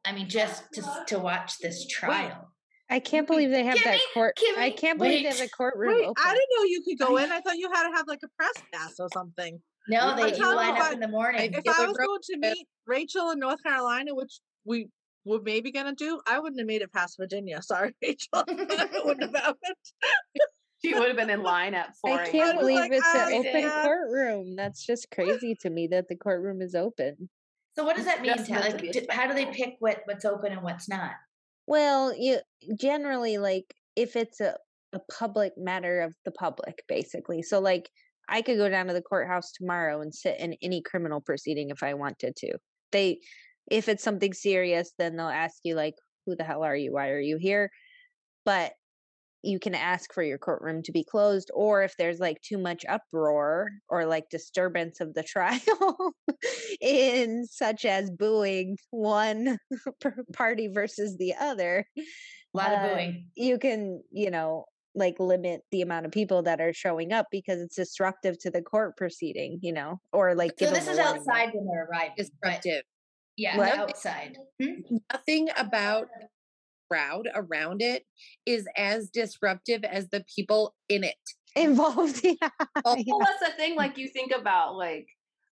I 0.06 0.12
mean, 0.12 0.30
just 0.30 0.63
to, 0.74 0.84
to 1.08 1.20
watch 1.20 1.58
this 1.60 1.86
trial. 1.88 2.54
I 2.90 3.00
can't 3.00 3.28
believe 3.28 3.50
they 3.50 3.66
have 3.66 3.84
that 3.84 3.96
Kimmy, 3.96 4.13
court. 4.13 4.40
I 4.58 4.70
can't 4.70 4.98
believe 4.98 5.24
they 5.24 5.30
have 5.30 5.40
wait. 5.40 5.50
the 5.50 5.50
courtroom 5.50 5.94
Wait, 5.94 6.06
open. 6.06 6.24
I 6.26 6.34
didn't 6.34 6.48
know 6.56 6.63
you 6.63 6.84
could 6.88 7.00
go 7.06 7.18
in. 7.18 7.32
I 7.32 7.42
thought 7.42 7.58
you 7.58 7.70
had 7.74 7.90
to 7.90 7.96
have 7.96 8.08
like 8.08 8.22
a 8.24 8.30
press 8.38 8.54
pass 8.74 8.94
or 9.00 9.10
something. 9.13 9.62
No, 9.88 10.00
I'm 10.10 10.17
they 10.17 10.30
you 10.32 10.38
telling 10.38 10.56
line 10.58 10.76
you, 10.76 10.82
up 10.82 10.93
in 10.93 11.00
the 11.00 11.08
morning. 11.08 11.54
If 11.54 11.67
I 11.67 11.88
was 11.88 11.97
going 11.97 12.19
to 12.23 12.38
meet 12.38 12.67
Rachel 12.86 13.32
in 13.32 13.39
North 13.39 13.63
Carolina, 13.63 14.13
which 14.13 14.39
we 14.65 14.89
were 15.26 15.41
maybe 15.41 15.71
gonna 15.71 15.95
do, 15.95 16.21
I 16.28 16.39
wouldn't 16.39 16.60
have 16.60 16.67
made 16.67 16.82
it 16.82 16.91
past 16.91 17.17
Virginia. 17.19 17.62
Sorry, 17.62 17.93
Rachel. 18.02 18.28
it 18.47 19.06
wouldn't 19.06 19.36
have 19.36 19.36
happened. 19.43 19.76
She 20.84 20.93
would 20.93 21.08
have 21.08 21.17
been 21.17 21.30
in 21.30 21.41
line 21.41 21.73
at 21.73 21.95
4 22.02 22.19
I 22.19 22.30
can't 22.30 22.58
was 22.58 22.63
believe 22.65 22.80
like, 22.80 22.91
it's 22.91 23.08
"Ah, 23.13 23.28
an 23.28 23.34
open 23.34 23.62
yeah." 23.62 23.82
courtroom. 23.84 24.56
That's 24.56 24.86
just 24.86 25.10
crazy 25.12 25.56
to 25.62 25.69
me 25.69 25.88
that 25.88 26.08
the 26.08 26.15
courtroom 26.15 26.62
is 26.62 26.76
open. 26.76 27.30
So 27.76 27.84
what 27.84 27.95
does 27.95 28.06
that 28.06 28.21
mean? 28.21 28.38
just 28.38 28.50
Ta- 28.50 28.56
meant 28.60 28.65
to 28.65 28.71
Like, 28.73 28.82
be 28.82 28.91
do- 28.91 29.06
how 29.10 29.28
do 29.28 29.34
they 29.34 29.45
pick 29.47 29.76
what 29.80 30.02
what's 30.06 30.26
open 30.26 30.52
and 30.52 30.62
what's 30.63 30.88
not? 30.88 31.12
Well, 31.65 32.13
you 32.15 32.39
generally 32.80 33.38
like 33.38 33.73
if 33.95 34.15
it's 34.15 34.39
a, 34.39 34.58
a 34.93 35.00
public 35.12 35.54
matter 35.58 36.02
of 36.02 36.15
the 36.26 36.32
public, 36.32 36.84
basically. 36.88 37.41
So 37.41 37.60
like 37.60 37.89
I 38.30 38.42
could 38.42 38.58
go 38.58 38.70
down 38.70 38.88
to 38.88 38.94
the 38.94 39.02
courthouse 39.02 39.52
tomorrow 39.52 40.02
and 40.02 40.13
sit 40.13 40.40
in 40.40 40.56
any 40.62 40.82
criminal 40.82 41.22
proceeding 41.22 41.70
if 41.70 41.84
I 41.84 41.94
wanted 41.94 42.36
to. 42.38 42.58
They 42.92 43.20
if 43.70 43.90
it's 43.90 44.04
something 44.04 44.34
serious, 44.34 44.94
then 44.98 45.18
they'll 45.18 45.28
ask 45.28 45.58
you 45.63 45.76
like, 45.76 45.96
who 46.26 46.36
the 46.36 46.44
hell 46.44 46.63
are 46.63 46.76
you? 46.76 46.94
Why 46.94 47.10
are 47.10 47.20
you 47.20 47.38
here? 47.38 47.70
But 48.46 48.74
you 49.44 49.60
can 49.60 49.76
ask 49.76 50.13
for 50.13 50.24
your 50.24 50.38
courtroom 50.38 50.82
to 50.84 50.92
be 50.92 51.04
closed 51.04 51.52
or 51.54 51.84
if 51.84 51.96
there's 51.98 52.20
like 52.20 52.42
too 52.42 52.58
much 52.58 52.84
uproar 52.90 53.70
or 53.88 54.06
like 54.06 54.30
disturbance 54.30 55.00
of 55.00 55.13
the 55.13 55.24
trial 55.24 56.13
in 56.82 57.46
such 57.46 57.86
as 57.86 58.10
booing 58.12 58.78
one 58.90 59.58
party 60.34 60.68
versus 60.68 61.18
the 61.18 61.34
other 61.40 61.86
A 61.98 62.58
lot 62.58 62.74
of 62.74 62.80
uh, 62.80 62.90
booing. 62.90 63.28
you 63.36 63.58
can 63.60 64.02
you 64.12 64.32
know 64.32 64.66
like 64.98 65.20
limit 65.20 65.62
the 65.72 65.82
amount 65.82 66.06
of 66.06 66.12
people 66.12 66.42
that 66.44 66.60
are 66.60 66.74
showing 66.74 67.14
up 67.14 67.28
because 67.32 67.62
it's 67.62 67.76
disruptive 67.76 68.38
to 68.40 68.50
the 68.50 68.62
court 68.62 68.98
proceeding 68.98 69.60
you 69.62 69.72
know 69.72 70.00
or 70.12 70.36
like 70.36 70.54
So 70.60 70.72
this 70.72 70.88
is 70.88 71.00
outside 71.00 71.52
when 71.54 71.68
they're 71.68 71.88
arriving. 71.90 72.16
Right? 72.44 72.62
Disruptive. 72.62 72.84
Yeah, 73.38 73.58
What? 73.58 73.78
outside. 73.78 74.38
Hmm? 74.62 74.98
Nothing 75.14 75.50
about 75.56 76.08
crowd 76.90 77.28
around 77.36 77.82
it 77.82 78.04
is 78.46 78.68
as 78.76 79.10
disruptive 79.10 79.84
as 79.84 80.10
the 80.10 80.24
people 80.36 80.74
in 80.90 81.04
it. 81.04 81.16
involved 81.56 82.22
yeah, 82.24 82.50
Oh, 82.86 82.96
yeah. 82.96 83.04
Well, 83.08 83.20
that's 83.20 83.52
the 83.52 83.58
thing. 83.58 83.76
Like 83.76 83.98
you 83.98 84.10
think 84.10 84.32
about 84.32 84.76
like 84.76 85.08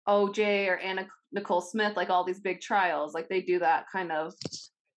OJ 0.07 0.67
or 0.67 0.77
Anna 0.77 1.07
Nicole 1.31 1.61
Smith, 1.61 1.95
like 1.95 2.09
all 2.09 2.23
these 2.23 2.39
big 2.39 2.61
trials, 2.61 3.13
like 3.13 3.27
they 3.27 3.41
do 3.41 3.59
that 3.59 3.85
kind 3.91 4.11
of. 4.11 4.33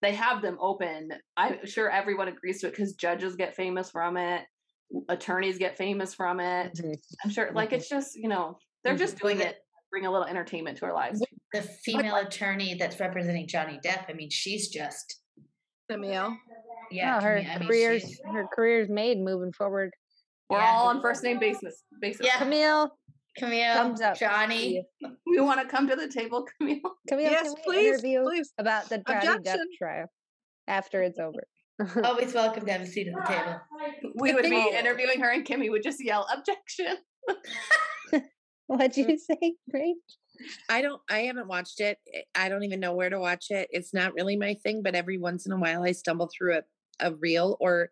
They 0.00 0.14
have 0.14 0.42
them 0.42 0.56
open. 0.60 1.10
I'm 1.36 1.66
sure 1.66 1.90
everyone 1.90 2.28
agrees 2.28 2.60
to 2.60 2.68
it 2.68 2.70
because 2.70 2.94
judges 2.94 3.34
get 3.36 3.56
famous 3.56 3.90
from 3.90 4.16
it, 4.16 4.44
attorneys 5.08 5.58
get 5.58 5.76
famous 5.76 6.14
from 6.14 6.38
it. 6.40 6.72
Mhm. 6.76 6.94
I'm 7.24 7.30
sure, 7.30 7.50
like 7.52 7.72
it's 7.72 7.88
just 7.88 8.14
you 8.16 8.28
know 8.28 8.58
they're 8.84 8.96
just 8.96 9.18
doing 9.18 9.40
it, 9.40 9.56
bring 9.90 10.06
a 10.06 10.10
little 10.10 10.26
entertainment 10.26 10.78
to 10.78 10.86
our 10.86 10.92
lives. 10.94 11.20
The 11.52 11.62
female 11.62 12.14
attorney 12.16 12.74
that's 12.74 13.00
representing 13.00 13.48
Johnny 13.48 13.80
Depp. 13.84 14.04
I 14.08 14.12
mean, 14.12 14.30
she's 14.30 14.68
just 14.68 15.20
Camille. 15.90 16.36
yeah. 16.92 17.16
Oh, 17.18 17.20
her 17.22 17.38
Camille- 17.38 17.50
I 17.50 17.58
mean, 17.58 17.68
career's 17.68 18.20
her 18.24 18.46
career's 18.54 18.88
made 18.88 19.18
moving 19.18 19.52
forward. 19.52 19.90
We're 20.48 20.58
Yeah. 20.58 20.70
all 20.76 20.88
on 20.88 21.00
first 21.02 21.24
name 21.24 21.38
basis. 21.40 21.82
Basis. 22.00 22.24
Yeah. 22.24 22.38
Camille, 22.38 22.96
Camille, 23.38 23.74
Thumbs 23.74 24.00
up. 24.00 24.18
Johnny. 24.18 24.84
We 25.26 25.40
want 25.40 25.60
to 25.60 25.68
come 25.68 25.86
to 25.88 25.94
the 25.94 26.08
table, 26.08 26.46
Camille. 26.58 26.80
Camille, 27.06 27.30
yes, 27.30 27.42
can 27.42 27.54
we 27.54 27.62
please, 27.62 27.88
interview 27.88 28.22
please. 28.22 28.52
about 28.58 28.88
the 28.88 29.02
Johnny 29.06 29.38
Depp 29.40 29.58
trial 29.76 30.06
after 30.66 31.02
it's 31.02 31.18
over? 31.18 31.44
Always 32.04 32.32
welcome 32.34 32.64
to 32.64 32.72
have 32.72 32.80
a 32.80 32.86
seat 32.86 33.08
at 33.08 33.14
the 33.14 33.34
table. 33.34 33.60
We 34.16 34.32
would 34.32 34.44
be 34.44 34.70
interviewing 34.74 35.20
her, 35.20 35.30
and 35.30 35.44
Kimmy 35.44 35.70
would 35.70 35.82
just 35.82 36.02
yell 36.02 36.26
objection. 36.34 36.96
What'd 38.66 38.96
you 38.96 39.18
say, 39.18 39.54
Grace? 39.70 39.96
I 40.68 40.82
don't 40.82 41.00
I 41.10 41.20
haven't 41.20 41.46
watched 41.46 41.80
it. 41.80 41.98
I 42.34 42.48
don't 42.48 42.64
even 42.64 42.80
know 42.80 42.94
where 42.94 43.10
to 43.10 43.20
watch 43.20 43.46
it. 43.50 43.68
It's 43.70 43.92
not 43.92 44.14
really 44.14 44.36
my 44.36 44.54
thing, 44.54 44.82
but 44.82 44.94
every 44.94 45.18
once 45.18 45.46
in 45.46 45.52
a 45.52 45.58
while 45.58 45.82
I 45.84 45.92
stumble 45.92 46.30
through 46.36 46.56
a, 46.56 46.62
a 47.00 47.14
reel 47.14 47.56
or 47.60 47.90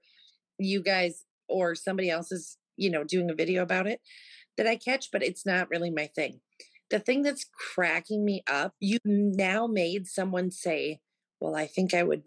you 0.58 0.82
guys 0.82 1.24
or 1.48 1.74
somebody 1.74 2.10
else 2.10 2.32
is, 2.32 2.56
you 2.76 2.90
know, 2.90 3.04
doing 3.04 3.30
a 3.30 3.34
video 3.34 3.62
about 3.62 3.86
it 3.86 4.00
that 4.56 4.66
I 4.66 4.76
catch, 4.76 5.10
but 5.10 5.22
it's 5.22 5.46
not 5.46 5.70
really 5.70 5.90
my 5.90 6.06
thing. 6.06 6.40
The 6.90 6.98
thing 6.98 7.22
that's 7.22 7.46
cracking 7.74 8.24
me 8.24 8.42
up, 8.46 8.74
you 8.80 8.98
now 9.04 9.66
made 9.66 10.06
someone 10.06 10.50
say, 10.50 11.00
Well, 11.40 11.56
I 11.56 11.66
think 11.66 11.94
I 11.94 12.02
would 12.02 12.22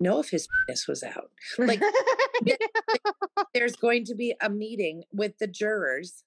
know 0.00 0.20
if 0.20 0.30
his 0.30 0.48
penis 0.66 0.86
was 0.86 1.02
out. 1.02 1.30
Like 1.58 1.80
there's 3.54 3.76
going 3.76 4.04
to 4.06 4.14
be 4.14 4.34
a 4.40 4.48
meeting 4.48 5.04
with 5.12 5.38
the 5.38 5.46
jurors. 5.46 6.24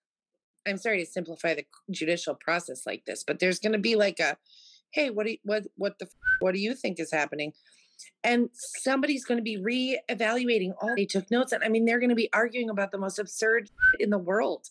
I'm 0.67 0.77
sorry 0.77 1.03
to 1.03 1.09
simplify 1.09 1.55
the 1.55 1.65
judicial 1.89 2.35
process 2.35 2.85
like 2.85 3.05
this, 3.05 3.23
but 3.25 3.39
there's 3.39 3.59
going 3.59 3.73
to 3.73 3.79
be 3.79 3.95
like 3.95 4.19
a, 4.19 4.37
hey, 4.91 5.09
what 5.09 5.25
do 5.25 5.31
you, 5.31 5.37
what 5.43 5.65
what 5.75 5.97
the 5.99 6.07
what 6.39 6.53
do 6.53 6.59
you 6.59 6.75
think 6.75 6.99
is 6.99 7.11
happening? 7.11 7.53
And 8.23 8.49
somebody's 8.53 9.25
going 9.25 9.37
to 9.37 9.43
be 9.43 9.57
re-evaluating 9.57 10.73
all 10.81 10.95
they 10.95 11.05
took 11.05 11.29
notes 11.29 11.51
and 11.51 11.63
I 11.63 11.69
mean, 11.69 11.85
they're 11.85 11.99
going 11.99 12.09
to 12.09 12.15
be 12.15 12.33
arguing 12.33 12.69
about 12.69 12.91
the 12.91 12.97
most 12.97 13.19
absurd 13.19 13.69
in 13.99 14.09
the 14.09 14.17
world. 14.17 14.67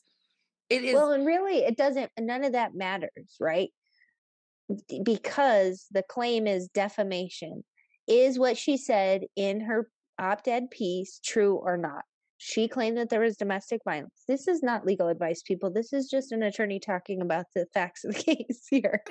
It 0.71 0.85
is 0.85 0.95
well, 0.95 1.11
and 1.11 1.27
really, 1.27 1.59
it 1.59 1.77
doesn't. 1.77 2.11
None 2.19 2.45
of 2.45 2.53
that 2.53 2.75
matters, 2.75 3.37
right? 3.41 3.71
Because 5.05 5.87
the 5.91 6.05
claim 6.05 6.47
is 6.47 6.69
defamation. 6.69 7.65
Is 8.07 8.39
what 8.39 8.57
she 8.57 8.77
said 8.77 9.23
in 9.37 9.61
her 9.63 9.91
op-ed 10.19 10.71
piece 10.71 11.21
true 11.25 11.57
or 11.57 11.77
not? 11.77 12.05
She 12.39 12.69
claimed 12.69 12.97
that 12.97 13.11
there 13.11 13.21
was 13.21 13.37
domestic 13.37 13.83
violence. 13.85 14.23
This 14.27 14.49
is 14.49 14.63
not 14.63 14.87
legal 14.87 15.09
advice, 15.09 15.43
people. 15.43 15.71
This 15.71 15.93
is 15.93 16.09
just 16.09 16.33
an 16.33 16.43
attorney 16.43 16.81
talking 16.81 17.21
about 17.21 17.47
the 17.55 17.67
facts 17.75 18.05
of 18.05 18.15
the 18.15 18.23
case 18.37 18.67
here. 18.71 19.03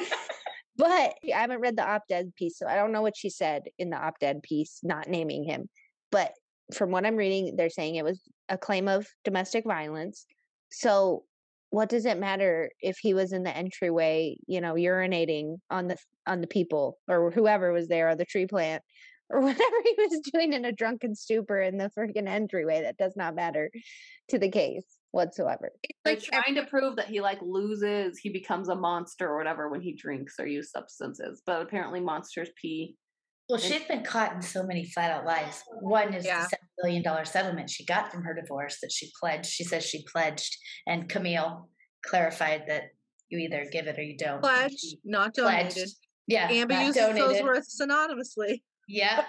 but 0.78 1.14
I 1.24 1.40
haven't 1.40 1.60
read 1.60 1.78
the 1.78 1.88
op-ed 1.88 2.34
piece, 2.36 2.58
so 2.58 2.68
I 2.68 2.76
don't 2.76 2.92
know 2.92 3.02
what 3.02 3.18
she 3.18 3.30
said 3.30 3.64
in 3.78 3.90
the 3.90 3.98
op-ed 3.98 4.42
piece, 4.44 4.80
not 4.82 5.10
naming 5.10 5.44
him. 5.44 5.70
But 6.10 6.32
from 6.74 6.92
what 6.92 7.06
I'm 7.06 7.18
reading, 7.18 7.56
they're 7.56 7.70
saying 7.70 7.96
it 7.96 8.06
was 8.06 8.22
a 8.48 8.58
claim 8.58 8.88
of 8.88 9.06
domestic 9.24 9.66
violence. 9.66 10.26
So 10.72 11.24
what 11.70 11.90
does 11.90 12.06
it 12.06 12.18
matter 12.18 12.72
if 12.82 12.98
he 12.98 13.14
was 13.14 13.32
in 13.32 13.44
the 13.44 13.56
entryway, 13.56 14.38
you 14.48 14.62
know, 14.62 14.74
urinating 14.74 15.58
on 15.70 15.88
the 15.88 15.98
on 16.26 16.42
the 16.42 16.48
people 16.48 16.98
or 17.08 17.32
whoever 17.32 17.72
was 17.72 17.88
there 17.88 18.10
or 18.10 18.16
the 18.16 18.26
tree 18.26 18.48
plant 18.48 18.84
or 19.30 19.42
whatever 19.42 19.76
he 19.84 19.96
was 19.98 20.22
doing 20.32 20.54
in 20.54 20.66
a 20.66 20.72
drunken 20.72 21.14
stupor 21.14 21.62
in 21.62 21.78
the 21.78 21.92
freaking 21.98 22.28
entryway? 22.28 22.82
That 22.82 22.98
does 22.98 23.16
not 23.16 23.36
matter 23.36 23.70
to 24.30 24.40
the 24.40 24.50
case 24.50 24.86
whatsoever. 25.12 25.72
They're 26.04 26.16
like 26.16 26.24
trying 26.24 26.56
to 26.56 26.66
prove 26.66 26.96
that 26.96 27.08
he 27.08 27.22
like 27.22 27.40
loses, 27.42 28.18
he 28.18 28.30
becomes 28.30 28.70
a 28.70 28.76
monster 28.76 29.30
or 29.30 29.38
whatever 29.38 29.70
when 29.70 29.82
he 29.82 29.94
drinks 29.94 30.40
or 30.40 30.48
use 30.48 30.72
substances. 30.72 31.44
But 31.46 31.62
apparently, 31.62 32.00
monsters 32.00 32.50
pee. 32.60 32.96
Well, 33.50 33.58
she's 33.60 33.84
been 33.86 34.04
caught 34.04 34.34
in 34.34 34.42
so 34.44 34.62
many 34.64 34.86
flat 34.86 35.10
out 35.12 35.26
lies. 35.26 35.64
One 35.82 36.14
is 36.14 36.24
Yeah. 36.24 36.44
the 36.44 36.50
seven 36.50 36.68
billion 36.82 37.02
dollar 37.04 37.26
settlement 37.26 37.70
she 37.70 37.84
got 37.84 38.12
from 38.12 38.24
her 38.24 38.34
divorce 38.36 38.80
that 38.82 38.92
she 38.92 39.12
pledged. 39.20 39.48
She 39.48 39.64
says 39.64 39.84
she 39.84 40.04
pledged, 40.04 40.56
and 40.88 41.10
Camille 41.10 41.70
clarified 42.06 42.66
that 42.68 42.84
you 43.30 43.40
either 43.40 43.66
give 43.72 43.88
it 43.88 43.98
or 43.98 44.04
you 44.04 44.16
don't. 44.18 44.36
and 44.36 44.42
Pledge, 44.44 44.80
she 44.80 45.00
not 45.04 45.34
pledged. 45.34 45.76
donated. 45.76 45.90
Yeah, 46.28 46.48
Amber 46.50 46.74
not 46.76 46.86
uses 46.86 47.02
donated. 47.02 47.22
those 47.30 47.42
words 47.44 47.82
synonymously. 47.82 48.62
Yeah, 48.88 49.26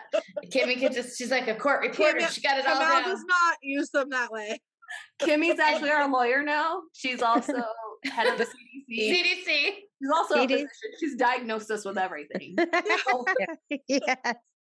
Kimmy 0.46 0.78
could 0.78 0.92
just. 0.92 1.16
She's 1.16 1.30
like 1.30 1.48
a 1.48 1.54
court 1.54 1.80
reporter. 1.88 2.12
Camille- 2.18 2.28
she 2.28 2.42
got 2.42 2.59
it 2.59 2.66
all 2.66 2.74
Camille 2.74 2.88
down. 2.90 3.04
does 3.04 3.24
not 3.26 3.56
use 3.62 3.90
them 3.90 4.11
that 4.11 4.30
way. 4.30 4.61
Kimmy's 5.22 5.59
actually 5.59 5.90
our 5.90 6.09
lawyer 6.11 6.42
now. 6.42 6.83
She's 6.94 7.22
also 7.22 7.54
head 8.04 8.26
of 8.26 8.38
the 8.38 8.44
CDC. 8.90 9.11
CDC. 9.12 9.46
She's 10.03 10.11
also 10.14 10.35
a 10.37 10.46
physician. 10.46 10.68
She's 10.98 11.16
diagnosed 11.16 11.70
us 11.70 11.85
with 11.85 11.98
everything. 11.98 12.57
yes. 13.88 14.16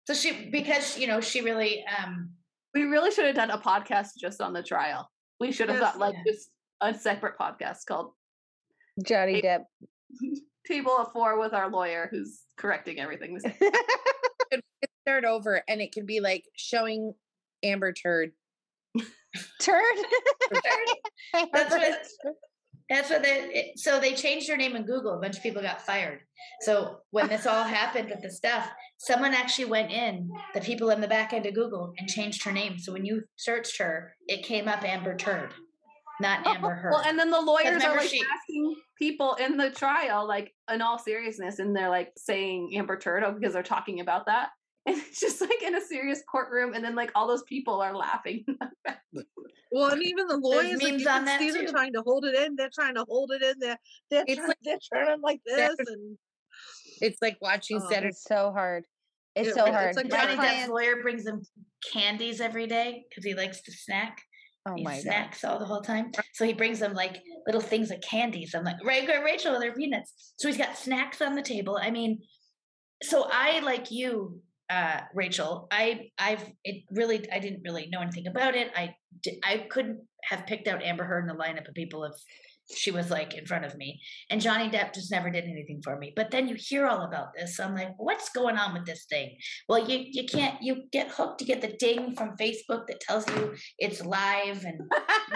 So 0.08 0.14
she 0.14 0.50
because 0.50 0.98
you 0.98 1.08
know 1.08 1.22
she 1.22 1.42
really 1.42 1.84
um 1.98 2.30
We 2.74 2.84
really 2.84 3.12
should 3.12 3.26
have 3.26 3.36
done 3.36 3.52
a 3.52 3.58
podcast 3.58 4.10
just 4.20 4.42
on 4.42 4.54
the 4.54 4.64
trial. 4.64 5.10
We 5.40 5.52
should 5.52 5.70
have 5.70 5.80
Yes. 5.80 5.92
got 5.94 6.00
like 6.00 6.16
Yeah. 6.26 6.32
just 6.34 6.50
a 6.82 6.94
separate 6.94 7.38
podcast 7.40 7.86
called 7.88 8.12
Johnny 9.06 9.36
Hey. 9.36 9.42
Depp. 9.42 9.64
Table 10.68 10.96
of 10.98 11.12
Four 11.14 11.40
with 11.40 11.54
our 11.54 11.70
lawyer 11.70 12.08
who's 12.12 12.42
correcting 12.58 13.00
everything. 13.00 13.34
we 13.34 13.40
say. 13.40 13.56
could 14.52 14.62
start 15.08 15.26
over 15.26 15.64
and 15.68 15.82
it 15.82 15.92
could 15.94 16.06
be 16.06 16.20
like 16.20 16.44
showing 16.56 17.14
Amber 17.64 17.94
Turd. 17.94 18.32
Turd. 19.62 19.84
That's 21.54 21.72
what- 21.74 22.36
That's 22.92 23.10
what 23.10 23.24
they. 23.24 23.72
So 23.78 24.02
they 24.02 24.14
changed 24.14 24.50
her 24.50 24.58
name 24.58 24.76
in 24.76 24.86
Google. 24.86 25.14
A 25.14 25.22
bunch 25.22 25.38
of 25.38 25.44
people 25.44 25.62
got 25.62 25.82
fired. 25.82 26.20
So 26.60 26.98
when 27.12 27.30
this 27.30 27.46
all 27.46 27.64
happened 27.64 28.10
with 28.10 28.22
the 28.22 28.30
stuff, 28.30 28.70
someone 28.98 29.34
actually 29.34 29.66
went 29.66 29.92
in, 29.92 30.30
the 30.54 30.60
people 30.60 30.90
in 30.90 31.00
the 31.00 31.08
back 31.08 31.32
end 31.32 31.46
of 31.46 31.54
Google, 31.54 31.94
and 31.98 32.10
changed 32.10 32.44
her 32.44 32.52
name. 32.52 32.78
So 32.78 32.92
when 32.92 33.06
you 33.06 33.24
searched 33.38 33.78
her, 33.78 34.14
it 34.28 34.44
came 34.44 34.68
up 34.68 34.84
Amber 34.84 35.16
Turd, 35.16 35.54
not 36.20 36.42
oh, 36.46 36.54
Amber 36.54 36.76
Heard. 36.76 36.92
Well, 36.92 37.04
and 37.06 37.18
then 37.18 37.32
the 37.32 37.40
lawyers 37.40 37.82
are 37.82 37.96
like 37.96 38.10
she- 38.10 38.22
asking 38.22 38.76
people 39.00 39.36
in 39.36 39.56
the 39.56 39.72
trial, 39.72 40.28
like 40.28 40.54
in 40.70 40.82
all 40.82 41.00
seriousness, 41.00 41.60
and 41.60 41.74
they're 41.74 41.90
like 41.90 42.12
saying 42.18 42.74
Amber 42.76 42.98
Turdo 42.98 43.28
oh, 43.28 43.32
because 43.32 43.54
they're 43.54 43.64
talking 43.64 44.02
about 44.02 44.26
that. 44.26 44.50
And 44.88 44.98
it's 44.98 45.20
just 45.20 45.40
like 45.42 45.62
in 45.62 45.76
a 45.76 45.82
serious 45.82 46.24
courtroom, 46.30 46.74
and 46.74 46.84
then 46.84 46.96
like 46.96 47.12
all 47.14 47.28
those 47.28 47.44
people 47.44 47.82
are 47.82 47.96
laughing. 47.96 48.46
Well, 49.74 49.90
and 49.92 50.04
even 50.04 50.28
the 50.28 50.36
lawyers, 50.38 50.82
like, 50.82 50.92
memes 50.92 51.04
you 51.04 51.10
on 51.10 51.16
can 51.20 51.26
that 51.26 51.40
see 51.40 51.52
them 51.52 51.66
too. 51.66 51.72
trying 51.72 51.94
to 51.94 52.02
hold 52.02 52.26
it 52.26 52.36
in. 52.36 52.56
They're 52.58 52.70
trying 52.74 52.96
to 52.96 53.06
hold 53.08 53.32
it 53.32 53.42
in. 53.42 53.54
They're 53.60 53.78
they're, 54.10 54.26
It's 54.28 54.36
trying, 54.36 54.48
like- 54.50 54.58
they're 54.64 54.80
turning 54.94 55.22
like 55.22 55.40
They're- 55.46 55.70
this, 55.78 55.88
and 55.88 56.18
It's 57.00 57.22
like 57.22 57.38
watching 57.42 57.78
Oh, 57.82 57.90
Saturday. 57.90 58.10
It's 58.10 58.24
so 58.24 58.52
hard. 58.52 58.86
It's 59.36 59.50
It 59.50 59.54
so 59.56 59.62
really- 59.62 59.72
hard. 59.72 59.88
it's 59.90 59.98
like 59.98 60.10
My 60.10 60.18
Johnny 60.36 60.36
Depp's 60.36 60.68
lawyer 60.70 61.02
brings 61.02 61.26
him 61.26 61.42
candies 61.94 62.42
every 62.42 62.68
day 62.68 63.06
because 63.10 63.24
he 63.24 63.34
likes 63.34 63.62
to 63.62 63.72
snack. 63.72 64.18
oh 64.68 64.74
he 64.76 64.84
my 64.84 64.96
god. 64.96 65.02
snacks 65.04 65.44
all 65.46 65.58
the 65.58 65.66
whole 65.66 65.82
time. 65.82 66.12
So 66.34 66.44
he 66.46 66.52
brings 66.54 66.80
them 66.80 66.94
like 66.94 67.22
little 67.46 67.62
things 67.62 67.92
of 67.92 68.02
candies. 68.02 68.54
I'm 68.54 68.66
like, 68.66 68.84
right, 68.84 69.06
good, 69.08 69.24
Rachel, 69.24 69.58
they're 69.58 69.74
peanuts. 69.74 70.34
So 70.38 70.50
he's 70.50 70.58
got 70.58 70.78
snacks 70.78 71.22
on 71.22 71.36
the 71.36 71.42
table. 71.42 71.80
I 71.82 71.92
mean, 71.92 72.20
so 73.04 73.28
I 73.32 73.60
like 73.62 73.90
you, 73.90 74.42
uh, 74.72 75.02
Rachel. 75.14 75.68
I 75.70 76.12
I've 76.18 76.44
it 76.64 76.84
really 76.92 77.30
I 77.32 77.40
didn't 77.40 77.62
really 77.64 77.88
know 77.92 78.02
anything 78.02 78.28
about 78.28 78.56
it. 78.56 78.72
I 78.76 78.96
I 79.44 79.66
couldn't 79.70 80.00
have 80.24 80.48
picked 80.48 80.68
out 80.68 80.82
Amber 80.82 81.04
Heard 81.04 81.28
in 81.30 81.36
the 81.36 81.44
lineup 81.44 81.68
of 81.68 81.76
people 81.76 82.06
if 82.06 82.14
she 82.74 82.90
was 82.90 83.10
like 83.10 83.34
in 83.34 83.46
front 83.46 83.66
of 83.66 83.76
me. 83.76 84.00
And 84.30 84.40
Johnny 84.40 84.70
Depp 84.70 84.94
just 84.94 85.12
never 85.12 85.30
did 85.30 85.44
anything 85.44 85.82
for 85.84 85.98
me. 85.98 86.14
But 86.16 86.32
then 86.32 86.48
you 86.48 86.56
hear 86.58 86.88
all 86.88 87.02
about 87.02 87.34
this. 87.36 87.58
So 87.58 87.66
I'm 87.66 87.76
like, 87.76 87.94
what's 87.98 88.30
going 88.30 88.58
on 88.58 88.74
with 88.74 88.86
this 88.86 89.06
thing? 89.10 89.36
Well, 89.68 89.90
you 89.90 90.06
you 90.10 90.26
can't 90.26 90.62
you 90.62 90.84
get 90.92 91.10
hooked. 91.10 91.42
You 91.42 91.48
get 91.48 91.62
the 91.62 91.76
ding 91.78 92.16
from 92.16 92.38
Facebook 92.38 92.88
that 92.88 93.02
tells 93.02 93.28
you 93.30 93.54
it's 93.78 94.06
live 94.06 94.64
and 94.64 94.80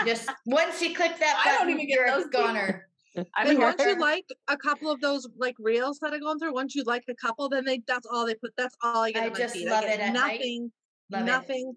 just 0.06 0.30
once 0.46 0.82
you 0.82 0.96
click 0.96 1.20
that 1.20 1.44
I 1.46 1.50
don't 1.50 1.68
button, 1.68 1.74
even 1.74 1.88
get 1.88 2.08
those 2.08 2.28
goner. 2.28 2.88
I 3.36 3.42
and 3.42 3.50
mean, 3.50 3.62
once 3.62 3.82
you 3.82 4.00
like 4.00 4.26
a 4.48 4.58
couple 4.58 4.92
of 4.92 5.00
those 5.02 5.28
like 5.38 5.56
reels 5.60 6.00
that 6.00 6.14
are 6.14 6.20
going 6.20 6.40
through, 6.40 6.54
once 6.54 6.76
you 6.76 6.84
like 6.84 7.04
a 7.10 7.16
couple, 7.16 7.50
then 7.50 7.66
they 7.66 7.82
that's 7.88 8.08
all 8.12 8.26
they 8.26 8.36
put. 8.36 8.52
That's 8.58 8.76
all 8.84 9.04
I 9.04 9.12
get. 9.12 9.24
I 9.24 9.26
on 9.28 9.32
my 9.34 9.38
just 9.40 9.54
feed. 9.56 9.68
love 9.70 9.84
I 9.84 9.88
get 9.88 10.00
it 10.00 10.04
at 10.04 10.14
night. 10.14 10.40
nothing, 10.40 10.72
it. 11.12 11.24
nothing. 11.26 11.74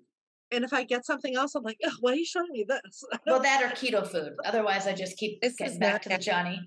And 0.50 0.64
if 0.64 0.72
I 0.72 0.82
get 0.84 1.04
something 1.04 1.36
else, 1.36 1.54
I'm 1.54 1.62
like, 1.62 1.76
"Ugh, 1.86 1.92
why 2.00 2.12
are 2.12 2.16
you 2.16 2.24
showing 2.24 2.50
me 2.52 2.64
this? 2.66 3.04
Well, 3.26 3.40
that 3.40 3.62
or 3.62 3.68
keto 3.74 4.06
food. 4.06 4.32
Otherwise, 4.44 4.86
I 4.86 4.94
just 4.94 5.16
keep 5.18 5.40
This 5.42 5.54
getting 5.56 5.74
is 5.74 5.78
back 5.78 6.02
to 6.02 6.08
the. 6.08 6.18
Johnny. 6.18 6.60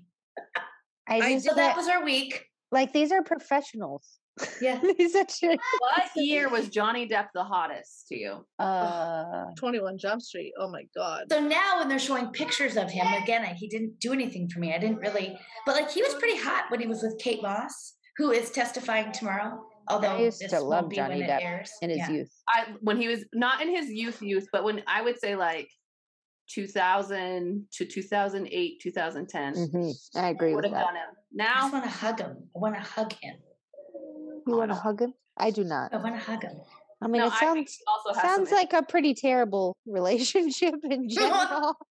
I 1.08 1.16
I 1.20 1.38
So 1.38 1.54
that 1.54 1.70
get- 1.70 1.76
was 1.76 1.88
our 1.88 2.04
week. 2.04 2.46
like 2.70 2.92
these 2.92 3.10
are 3.12 3.22
professionals. 3.22 4.18
Yeah. 4.60 4.80
He's 4.96 5.12
such 5.12 5.42
a 5.42 5.48
What 5.48 6.10
year 6.16 6.48
was 6.48 6.68
Johnny 6.68 7.06
Depp 7.08 7.28
the 7.34 7.44
hottest 7.44 8.06
to 8.08 8.16
you? 8.18 8.46
uh, 8.58 9.44
21 9.56 9.98
Jump 9.98 10.22
Street. 10.22 10.52
Oh 10.58 10.70
my 10.70 10.82
God. 10.96 11.24
So 11.30 11.40
now 11.40 11.78
when 11.80 11.88
they're 11.88 11.98
showing 11.98 12.28
pictures 12.28 12.76
of 12.76 12.90
him, 12.90 13.06
again, 13.22 13.42
I, 13.42 13.52
he 13.54 13.68
didn't 13.68 14.00
do 14.00 14.12
anything 14.12 14.48
for 14.48 14.58
me. 14.60 14.74
I 14.74 14.78
didn't 14.78 14.98
really, 14.98 15.38
but 15.66 15.74
like 15.76 15.90
he 15.90 16.02
was 16.02 16.14
pretty 16.14 16.38
hot 16.38 16.64
when 16.70 16.80
he 16.80 16.86
was 16.86 17.02
with 17.02 17.18
Kate 17.20 17.42
Moss, 17.42 17.94
who 18.16 18.30
is 18.30 18.50
testifying 18.50 19.12
tomorrow. 19.12 19.62
Although 19.88 20.16
used 20.18 20.40
this 20.40 20.52
to 20.52 20.60
love 20.60 20.92
Johnny 20.92 21.22
Depp 21.22 21.42
airs. 21.42 21.70
in 21.82 21.90
his 21.90 21.98
Yeah. 21.98 22.10
youth. 22.10 22.30
I 22.48 22.74
when 22.80 22.96
he 23.00 23.08
was 23.08 23.24
not 23.34 23.60
in 23.60 23.68
his 23.68 23.90
youth 23.90 24.22
youth, 24.22 24.46
but 24.52 24.62
when 24.64 24.82
I 24.86 25.02
would 25.02 25.18
say 25.18 25.34
like 25.36 25.68
2000 26.48 27.66
to 27.72 27.84
2008, 27.84 28.80
2010. 28.80 29.54
Mhm, 29.54 29.94
I 30.16 30.28
agree 30.28 30.54
Would 30.54 30.64
with 30.64 30.72
that. 30.72 30.84
done 30.84 30.94
him. 30.96 31.08
I 31.10 31.14
Now 31.32 31.54
just 31.62 31.72
want 31.72 31.84
to 31.84 31.90
hug 31.90 32.20
him. 32.20 32.36
I 32.54 32.58
want 32.58 32.74
to 32.76 32.80
hug 32.80 33.12
him. 33.20 33.34
You 34.46 34.56
want 34.56 34.70
to 34.70 34.76
hug 34.76 35.00
him? 35.00 35.14
I 35.36 35.50
do 35.50 35.64
not. 35.64 35.92
I 35.94 35.96
want 35.96 36.14
to 36.14 36.20
hug 36.20 36.42
him. 36.42 36.60
I 37.02 37.08
mean, 37.08 37.20
no, 37.20 37.28
it 37.28 37.32
sounds 37.34 37.78
he 37.78 37.84
also 37.88 38.20
has 38.20 38.30
sounds 38.30 38.52
like 38.52 38.72
a 38.72 38.82
pretty 38.82 39.14
terrible 39.14 39.76
relationship 39.86 40.74
in 40.84 41.08
general. 41.08 41.74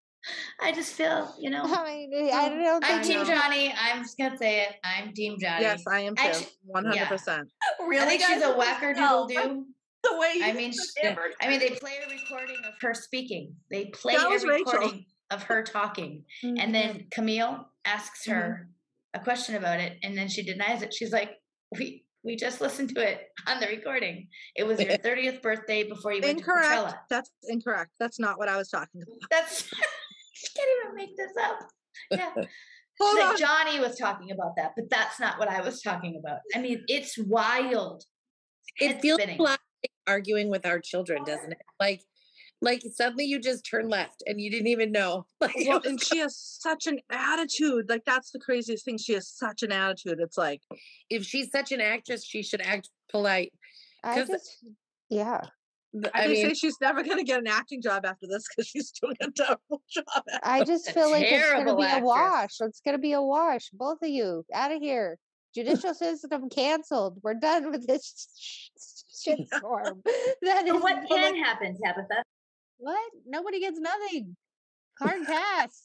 I 0.61 0.73
just 0.73 0.95
feel, 0.95 1.35
you 1.39 1.49
know. 1.55 1.63
I 1.65 2.07
mean, 2.11 2.31
I 2.33 2.49
mm, 2.51 2.63
don't 2.63 2.85
I'm 2.85 3.03
Team 3.03 3.19
know. 3.19 3.25
Johnny. 3.25 3.73
I'm 3.73 4.03
just 4.03 4.19
gonna 4.19 4.37
say 4.37 4.63
it. 4.63 4.75
I'm 4.85 5.13
Team 5.15 5.37
Johnny. 5.41 5.63
Yes, 5.63 5.83
I 5.91 6.01
am 6.01 6.15
too. 6.15 6.45
100%. 6.75 7.29
I 7.29 7.87
really 7.87 8.07
think 8.07 8.23
she's 8.23 8.43
a 8.43 8.55
guys? 8.55 8.57
wackerdoodle 8.57 8.97
No, 8.99 9.27
do. 9.29 9.65
the 10.03 10.19
way 10.19 10.41
I 10.43 10.49
you 10.49 10.55
mean, 10.55 10.73
said 10.73 11.03
sh- 11.03 11.07
Amber 11.07 11.23
I 11.41 11.49
mean, 11.49 11.61
they 11.61 11.69
Heard. 11.69 11.81
play 11.81 11.93
a 12.07 12.11
recording 12.11 12.57
of 12.67 12.75
her 12.81 12.95
speaking. 12.95 13.55
They 13.71 13.87
play 13.87 14.15
a 14.15 14.29
was 14.29 14.45
Rachel. 14.45 14.73
recording 14.73 15.07
of 15.31 15.43
her 15.45 15.63
talking, 15.63 16.25
and 16.43 16.59
mm-hmm. 16.59 16.73
then 16.73 17.07
Camille 17.11 17.67
asks 17.85 18.27
mm-hmm. 18.27 18.39
her 18.39 18.69
a 19.15 19.21
question 19.21 19.55
about 19.55 19.81
it, 19.81 19.99
and 20.03 20.19
then 20.19 20.29
she 20.29 20.43
denies 20.43 20.83
it. 20.83 20.93
She's 20.93 21.13
like, 21.13 21.37
"We 21.79 22.05
we 22.25 22.37
just 22.37 22.61
listened 22.61 22.95
to 22.95 23.09
it 23.09 23.29
on 23.47 23.61
the 23.61 23.67
recording. 23.67 24.29
It 24.57 24.67
was 24.67 24.81
your 24.81 24.97
thirtieth 25.03 25.43
birthday 25.43 25.85
before 25.85 26.13
you 26.13 26.21
went 26.23 26.39
to 26.39 26.45
Coachella." 26.45 26.95
That's 27.11 27.31
incorrect. 27.45 27.93
That's 27.99 28.19
not 28.19 28.39
what 28.39 28.49
I 28.49 28.57
was 28.57 28.69
talking 28.69 29.03
about. 29.03 29.17
That's 29.31 29.69
can't 30.57 30.69
even 30.85 30.97
make 30.97 31.17
this 31.17 31.33
up. 31.43 31.59
Yeah. 32.11 32.33
Hold 33.01 33.17
She's 33.17 33.23
on. 33.23 33.29
like, 33.31 33.39
Johnny 33.39 33.81
was 33.81 33.97
talking 33.97 34.33
about 34.33 34.57
that, 34.57 34.73
but 34.77 34.91
that's 34.91 35.21
not 35.21 35.39
what 35.39 35.49
I 35.49 35.61
was 35.61 35.81
talking 35.83 36.17
about. 36.19 36.39
I 36.55 36.61
mean, 36.61 36.83
it's 36.89 37.17
wild. 37.17 38.03
It 38.81 39.01
feels 39.01 39.21
spinning. 39.21 39.39
like 39.39 39.61
arguing 40.07 40.51
with 40.51 40.67
our 40.67 40.81
children, 40.81 41.23
doesn't 41.25 41.53
it? 41.53 41.59
Like, 41.79 42.03
like 42.61 42.83
suddenly 42.95 43.25
you 43.25 43.39
just 43.41 43.65
turn 43.69 43.89
left 43.89 44.23
and 44.27 44.41
you 44.41 44.51
didn't 44.51 44.67
even 44.69 44.91
know. 44.93 45.27
Like, 45.41 45.55
Well, 45.67 45.81
and 45.85 46.03
she 46.03 46.19
has 46.19 46.37
such 46.37 46.87
an 46.87 46.99
attitude. 47.11 47.89
Like 47.89 48.05
that's 48.05 48.31
the 48.33 48.41
craziest 48.41 48.85
thing. 48.85 48.99
She 48.99 49.13
has 49.15 49.29
such 49.29 49.63
an 49.63 49.71
attitude. 49.73 50.19
It's 50.21 50.37
like 50.39 50.63
if 51.11 51.25
she's 51.25 51.51
such 51.51 51.71
an 51.73 51.81
actress, 51.81 52.25
she 52.25 52.43
should 52.43 52.61
act 52.61 52.91
polite. 53.11 53.53
I 54.03 54.15
'Cause- 54.17 54.29
just, 54.29 54.65
yeah. 55.09 55.43
I 56.13 56.25
I 56.25 56.29
mean, 56.29 56.49
say 56.49 56.55
she's 56.55 56.77
never 56.83 57.03
gonna 57.03 57.25
get 57.25 57.39
an 57.41 57.47
acting 57.47 57.81
job 57.81 58.05
after 58.05 58.27
this 58.27 58.45
because 58.49 58.67
she's 58.69 58.91
doing 58.91 59.17
a 59.23 59.31
terrible 59.31 59.83
job. 59.91 60.05
I 60.43 60.61
it. 60.61 60.67
just 60.67 60.89
A 60.91 60.93
feel 60.93 61.11
like 61.11 61.23
it's 61.23 61.31
gonna 61.51 61.65
terrible 61.65 61.77
be 61.77 61.91
a 61.91 62.01
wash. 62.01 62.57
It's 62.61 62.81
gonna 62.81 62.99
be 62.99 63.13
a 63.13 63.23
wash. 63.23 63.71
Both 63.73 64.03
of 64.03 64.09
you 64.11 64.45
out 64.53 64.71
of 64.73 64.81
here. 64.83 65.19
Judicial 65.55 65.95
system 65.95 66.51
canceled. 66.51 67.19
We're 67.23 67.35
done 67.35 67.71
with 67.71 67.87
this 67.87 68.29
shit 69.25 69.47
storm. 69.47 70.03
That 70.43 70.67
is 70.67 70.73
But 70.75 70.83
what 70.83 71.09
can 71.09 71.33
like, 71.33 71.43
happen, 71.43 71.75
Tabitha? 71.83 72.23
What? 72.79 73.11
Nobody 73.27 73.61
gets 73.61 73.79
nothing. 73.79 74.37
Hard 74.99 75.23
pass. 75.27 75.85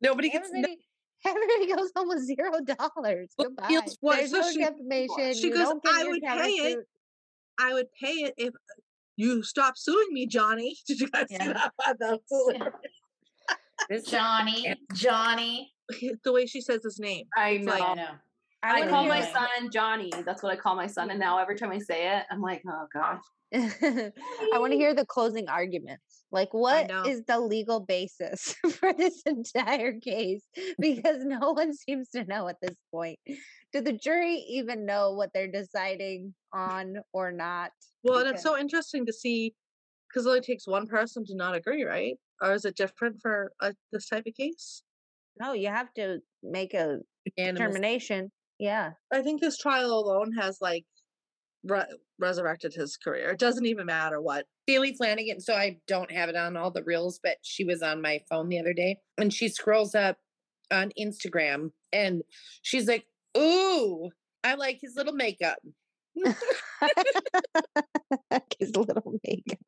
nobody 0.00 0.30
gets. 0.30 0.50
no- 0.50 0.58
Everybody, 0.58 0.78
everybody 1.26 1.72
goes 1.74 1.90
home 1.94 2.08
with 2.08 2.24
zero 2.24 2.60
dollars. 2.60 3.30
Well, 3.38 3.48
Goodbye. 3.48 3.68
feels 3.68 3.96
what- 4.00 4.16
There's 4.18 4.30
so 4.30 4.40
no 4.40 4.50
she- 4.52 4.58
defamation. 4.58 5.34
she 5.34 5.46
you 5.48 5.54
goes, 5.54 5.74
"I 5.86 6.04
would 6.04 6.22
pay 6.22 6.28
countersuit." 6.28 6.72
it. 6.72 6.78
I 7.60 7.74
would 7.74 7.86
pay 8.02 8.12
it 8.24 8.34
if 8.38 8.54
you 9.16 9.42
stop 9.42 9.76
suing 9.76 10.08
me, 10.12 10.26
Johnny. 10.26 10.76
Did 10.86 11.00
you 11.00 11.08
guys 11.08 11.26
see 11.28 11.36
Yeah. 11.38 11.52
that? 11.52 11.96
That's 12.00 12.32
this- 13.88 14.04
Johnny, 14.10 14.74
Johnny. 14.94 15.72
the 16.24 16.32
way 16.32 16.46
she 16.46 16.60
says 16.60 16.82
his 16.84 16.98
name. 16.98 17.26
I 17.36 17.50
It's 17.50 17.66
know. 17.66 17.72
like- 17.72 17.82
I 17.82 17.94
know. 17.94 18.10
I, 18.62 18.80
wanna 18.80 18.90
call 18.90 19.06
my 19.06 19.20
it. 19.22 19.32
son 19.32 19.70
Johnny. 19.72 20.12
That's 20.24 20.42
what 20.42 20.52
I 20.52 20.56
call 20.56 20.76
my 20.76 20.86
son. 20.86 21.10
And 21.10 21.18
now 21.18 21.38
every 21.38 21.56
time 21.56 21.70
I 21.70 21.78
say 21.78 22.16
it, 22.16 22.24
I'm 22.30 22.40
like, 22.40 22.62
oh 22.68 22.86
gosh. 22.92 23.22
I 23.54 24.58
want 24.58 24.72
to 24.72 24.78
hear 24.78 24.94
the 24.94 25.04
closing 25.04 25.48
arguments. 25.48 26.24
Like, 26.30 26.54
what 26.54 26.90
is 27.06 27.22
the 27.26 27.38
legal 27.38 27.80
basis 27.80 28.54
for 28.70 28.94
this 28.94 29.22
entire 29.26 30.00
case? 30.00 30.42
Because 30.78 31.24
no 31.24 31.52
one 31.52 31.74
seems 31.74 32.08
to 32.10 32.24
know 32.24 32.48
at 32.48 32.56
this 32.62 32.76
point. 32.90 33.18
Do 33.72 33.82
the 33.82 33.92
jury 33.92 34.36
even 34.48 34.86
know 34.86 35.12
what 35.12 35.30
they're 35.34 35.50
deciding 35.50 36.32
on 36.54 36.96
or 37.12 37.30
not? 37.30 37.72
Well, 38.02 38.20
and 38.20 38.30
it's 38.30 38.42
so 38.42 38.58
interesting 38.58 39.04
to 39.06 39.12
see 39.12 39.54
because 40.08 40.26
it 40.26 40.28
only 40.30 40.40
takes 40.40 40.66
one 40.66 40.86
person 40.86 41.24
to 41.26 41.34
not 41.34 41.54
agree, 41.54 41.84
right? 41.84 42.16
Or 42.40 42.52
is 42.54 42.64
it 42.64 42.76
different 42.76 43.20
for 43.20 43.52
uh, 43.60 43.72
this 43.92 44.08
type 44.08 44.24
of 44.26 44.34
case? 44.34 44.82
No, 45.38 45.52
you 45.52 45.68
have 45.68 45.92
to 45.94 46.18
make 46.42 46.74
a 46.74 46.98
Unanimous. 47.36 47.58
determination. 47.58 48.32
Yeah. 48.62 48.92
I 49.12 49.22
think 49.22 49.40
this 49.40 49.58
trial 49.58 49.90
alone 49.92 50.30
has 50.38 50.58
like 50.60 50.84
re- 51.64 51.98
resurrected 52.20 52.72
his 52.72 52.96
career. 52.96 53.30
It 53.30 53.40
doesn't 53.40 53.66
even 53.66 53.86
matter 53.86 54.20
what. 54.20 54.46
Bailey 54.68 54.94
Flanagan. 54.94 55.40
So 55.40 55.54
I 55.54 55.78
don't 55.88 56.12
have 56.12 56.28
it 56.28 56.36
on 56.36 56.56
all 56.56 56.70
the 56.70 56.84
reels, 56.84 57.18
but 57.20 57.38
she 57.42 57.64
was 57.64 57.82
on 57.82 58.00
my 58.00 58.20
phone 58.30 58.48
the 58.48 58.60
other 58.60 58.72
day 58.72 58.98
and 59.18 59.34
she 59.34 59.48
scrolls 59.48 59.96
up 59.96 60.16
on 60.70 60.92
Instagram 60.96 61.72
and 61.92 62.22
she's 62.62 62.86
like, 62.86 63.04
Ooh, 63.36 64.10
I 64.44 64.54
like 64.54 64.78
his 64.80 64.94
little 64.96 65.14
makeup. 65.14 65.58
His 68.58 68.76
little 68.76 69.18
makeup. 69.26 69.58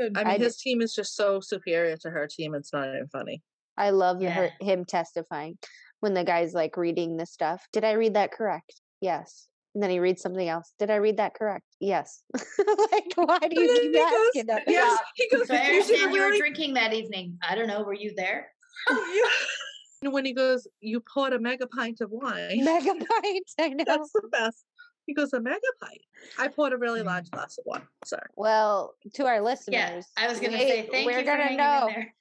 I 0.16 0.24
mean, 0.24 0.40
his 0.40 0.56
team 0.56 0.80
is 0.80 0.94
just 0.94 1.16
so 1.16 1.40
superior 1.40 1.96
to 1.98 2.08
her 2.08 2.28
team. 2.28 2.54
It's 2.54 2.72
not 2.72 2.88
even 2.88 3.08
funny. 3.08 3.42
I 3.76 3.90
love 3.90 4.20
the 4.20 4.30
her, 4.30 4.50
him 4.60 4.84
testifying 4.84 5.58
when 6.02 6.14
the 6.14 6.24
guy's 6.24 6.52
like 6.52 6.76
reading 6.76 7.16
the 7.16 7.24
stuff. 7.24 7.64
Did 7.72 7.84
I 7.84 7.92
read 7.92 8.14
that 8.14 8.32
correct? 8.32 8.80
Yes. 9.00 9.46
And 9.74 9.82
then 9.82 9.88
he 9.88 10.00
reads 10.00 10.20
something 10.20 10.48
else. 10.48 10.74
Did 10.80 10.90
I 10.90 10.96
read 10.96 11.16
that 11.18 11.32
correct? 11.34 11.64
Yes. 11.78 12.24
like, 12.34 13.12
why 13.14 13.38
do 13.38 13.48
you 13.62 13.70
And 13.70 13.80
keep 13.94 14.02
asking 14.02 14.46
that? 14.48 14.64
Yes, 14.66 14.98
he 15.14 15.28
goes. 15.30 15.46
So 15.46 15.54
I 15.54 15.58
"You 15.58 15.64
should 15.64 15.94
understand 15.94 16.00
you 16.14 16.20
were 16.20 16.26
really- 16.26 16.38
drinking 16.40 16.74
that 16.74 16.92
evening. 16.92 17.38
I 17.48 17.54
don't 17.54 17.68
know. 17.68 17.82
Were 17.84 17.94
you 17.94 18.12
there? 18.16 18.48
Oh, 18.90 19.30
and 20.02 20.12
when 20.12 20.24
he 20.24 20.32
goes, 20.34 20.66
you 20.80 21.00
poured 21.14 21.32
a 21.34 21.38
mega 21.38 21.68
pint 21.68 22.00
of 22.00 22.10
wine. 22.10 22.66
Megabytes. 22.66 23.54
I 23.60 23.68
know. 23.68 23.84
That's 23.86 24.10
the 24.12 24.28
best. 24.32 24.64
He 25.06 25.14
goes, 25.14 25.32
a 25.32 25.40
mega 25.40 25.56
pint. 25.80 26.00
I 26.38 26.48
poured 26.48 26.72
a 26.72 26.76
really 26.76 27.02
large 27.02 27.30
glass 27.30 27.58
of 27.58 27.64
wine. 27.64 27.82
Sorry. 28.04 28.26
Well, 28.36 28.94
to 29.14 29.26
our 29.26 29.40
listeners, 29.40 29.74
Yeah, 29.74 30.02
I 30.16 30.28
was 30.28 30.40
going 30.40 30.52
to 30.52 30.58
say 30.58 30.88
thank 30.90 31.06
we're 31.06 31.12
you 31.12 31.18
for 31.20 31.24
gonna 31.24 31.42
hanging 31.44 31.58
know 31.58 31.86
in 31.88 31.94
there. 31.94 32.14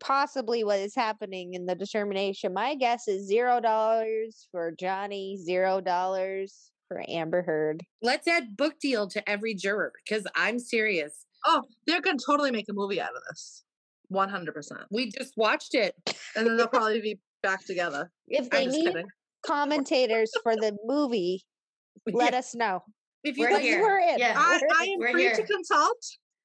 Possibly 0.00 0.64
what 0.64 0.78
is 0.80 0.94
happening 0.94 1.54
in 1.54 1.66
the 1.66 1.74
determination. 1.74 2.52
My 2.54 2.74
guess 2.74 3.08
is 3.08 3.26
zero 3.26 3.60
dollars 3.60 4.48
for 4.50 4.72
Johnny, 4.78 5.36
zero 5.42 5.80
dollars 5.80 6.70
for 6.88 7.02
Amber 7.08 7.42
Heard. 7.42 7.82
Let's 8.02 8.28
add 8.28 8.56
book 8.56 8.74
deal 8.80 9.08
to 9.08 9.28
every 9.28 9.54
juror 9.54 9.92
because 10.06 10.26
I'm 10.36 10.58
serious. 10.58 11.24
Oh, 11.46 11.62
they're 11.86 12.00
going 12.00 12.18
to 12.18 12.24
totally 12.24 12.50
make 12.50 12.66
a 12.68 12.72
movie 12.74 13.00
out 13.00 13.10
of 13.16 13.22
this. 13.30 13.64
100%. 14.12 14.84
We 14.90 15.10
just 15.10 15.32
watched 15.36 15.74
it. 15.74 15.94
And 16.36 16.46
then 16.46 16.56
they'll 16.56 16.68
probably 16.68 17.00
be 17.00 17.18
back 17.42 17.64
together. 17.66 18.10
If 18.28 18.50
they 18.50 18.66
need 18.66 18.86
kidding. 18.86 19.06
commentators 19.46 20.30
for 20.42 20.56
the 20.56 20.76
movie, 20.84 21.42
let 22.12 22.32
Yeah, 22.32 22.38
us 22.38 22.54
know. 22.54 22.80
if 23.24 23.36
you 23.36 23.44
We're 23.44 23.50
guys- 23.50 23.58
Because 23.62 23.68
here. 23.74 23.82
we're 23.82 23.98
in. 24.00 24.18
Yeah. 24.18 24.34
I, 24.36 24.60
I 24.78 24.84
am 24.84 24.98
We're 24.98 25.12
free 25.12 25.22
here. 25.22 25.34
to 25.36 25.42
consult. 25.42 25.98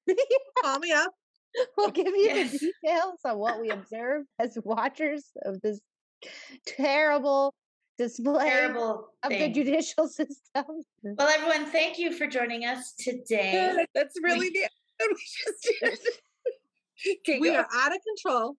Call 0.64 0.80
me 0.80 0.92
up. 0.92 1.12
We'll 1.78 1.92
give 1.92 2.08
you 2.08 2.26
Yes. 2.26 2.52
the 2.52 2.60
details 2.84 3.20
on 3.26 3.38
what 3.38 3.60
we 3.60 3.70
observed 3.70 4.28
as 4.40 4.58
watchers 4.64 5.26
of 5.44 5.60
this 5.62 5.80
terrible 6.66 7.54
display 7.98 8.50
Terrible 8.50 9.10
of 9.24 9.30
the 9.30 9.50
judicial 9.50 10.08
system. 10.20 10.66
Well, 11.04 11.28
everyone, 11.28 11.66
thank 11.72 11.98
you 11.98 12.14
for 12.14 12.28
joining 12.28 12.66
us 12.66 12.94
today. 12.94 13.76
That's 13.94 14.16
really 14.22 14.50
the 14.50 14.68
we 15.02 15.16
just 15.16 15.70
did. 15.82 16.00
Okay, 17.28 17.40
We 17.40 17.50
go. 17.52 17.56
are 17.58 17.68
out 17.74 17.96
of 17.96 18.00
control. 18.04 18.56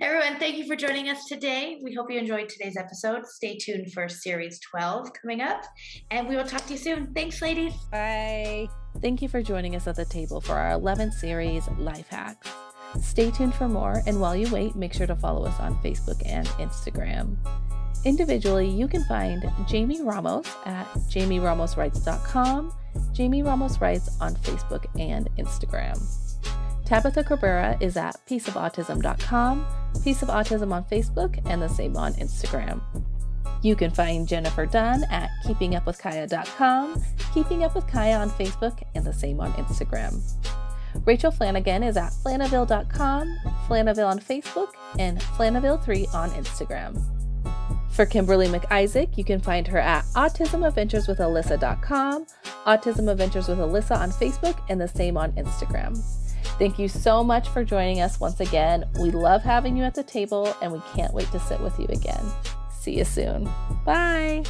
Everyone, 0.00 0.38
thank 0.38 0.56
you 0.56 0.66
for 0.66 0.76
joining 0.76 1.08
us 1.08 1.26
today. 1.26 1.80
We 1.82 1.94
hope 1.94 2.10
you 2.10 2.18
enjoyed 2.18 2.48
today's 2.48 2.76
episode. 2.76 3.26
Stay 3.26 3.56
tuned 3.58 3.92
for 3.92 4.08
Series 4.08 4.60
12 4.60 5.08
coming 5.20 5.40
up, 5.40 5.62
and 6.10 6.28
we 6.28 6.36
will 6.36 6.44
talk 6.44 6.64
to 6.66 6.72
you 6.72 6.78
soon. 6.78 7.12
Thanks, 7.14 7.42
ladies. 7.42 7.74
Bye. 7.90 8.68
Thank 9.02 9.22
you 9.22 9.28
for 9.28 9.42
joining 9.42 9.76
us 9.76 9.86
at 9.86 9.96
the 9.96 10.04
table 10.04 10.40
for 10.40 10.54
our 10.54 10.78
11th 10.78 11.14
series, 11.14 11.68
Life 11.78 12.08
Hacks. 12.08 12.48
Stay 13.02 13.30
tuned 13.30 13.54
for 13.54 13.68
more, 13.68 14.02
and 14.06 14.20
while 14.20 14.36
you 14.36 14.50
wait, 14.52 14.76
make 14.76 14.92
sure 14.92 15.06
to 15.06 15.16
follow 15.16 15.44
us 15.44 15.58
on 15.58 15.76
Facebook 15.82 16.22
and 16.26 16.46
Instagram. 16.58 17.36
Individually, 18.04 18.68
you 18.68 18.86
can 18.86 19.02
find 19.04 19.50
Jamie 19.66 20.02
Ramos 20.02 20.46
at 20.66 20.86
jamieramoswrites.com, 21.08 22.72
Jamie 23.12 23.42
Ramos 23.42 23.80
Writes 23.80 24.10
on 24.20 24.34
Facebook 24.36 24.84
and 25.00 25.28
Instagram. 25.38 25.98
Tabitha 26.84 27.24
Cabrera 27.24 27.76
is 27.80 27.96
at 27.96 28.16
pieceofautism.com, 28.26 29.66
Piece 30.02 30.22
of 30.22 30.28
Autism 30.28 30.72
on 30.72 30.84
Facebook, 30.84 31.40
and 31.46 31.62
the 31.62 31.68
same 31.68 31.96
on 31.96 32.12
Instagram. 32.14 32.80
You 33.62 33.74
can 33.74 33.90
find 33.90 34.28
Jennifer 34.28 34.66
Dunn 34.66 35.04
at 35.04 35.30
keepingupwithkaya.com, 35.46 37.02
Keeping 37.32 37.64
Up 37.64 37.74
with 37.74 37.86
Kaya 37.86 38.18
on 38.18 38.28
Facebook, 38.30 38.82
and 38.94 39.04
the 39.04 39.12
same 39.12 39.40
on 39.40 39.52
Instagram. 39.54 40.20
Rachel 41.06 41.30
Flanagan 41.30 41.82
is 41.82 41.96
at 41.96 42.12
flanaville.com, 42.12 43.38
Flanaville 43.66 44.06
on 44.06 44.18
Facebook, 44.18 44.72
and 44.98 45.18
Flanaville3 45.18 46.14
on 46.14 46.30
Instagram. 46.32 47.02
For 47.90 48.04
Kimberly 48.04 48.48
McIsaac, 48.48 49.16
you 49.16 49.24
can 49.24 49.40
find 49.40 49.66
her 49.68 49.78
at 49.78 50.04
autismadventureswithalyssa.com, 50.14 52.26
Autism 52.66 53.08
on 53.08 53.16
Facebook, 54.10 54.60
and 54.68 54.78
the 54.80 54.88
same 54.88 55.16
on 55.16 55.32
Instagram. 55.32 55.98
Thank 56.58 56.78
you 56.78 56.88
so 56.88 57.24
much 57.24 57.48
for 57.48 57.64
joining 57.64 58.00
us 58.00 58.20
once 58.20 58.40
again. 58.40 58.84
We 59.00 59.10
love 59.10 59.42
having 59.42 59.76
you 59.76 59.82
at 59.84 59.94
the 59.94 60.04
table, 60.04 60.56
and 60.62 60.72
we 60.72 60.80
can't 60.94 61.12
wait 61.12 61.30
to 61.32 61.40
sit 61.40 61.60
with 61.60 61.78
you 61.78 61.86
again. 61.88 62.24
See 62.70 62.96
you 62.96 63.04
soon. 63.04 63.48
Bye. 63.84 64.44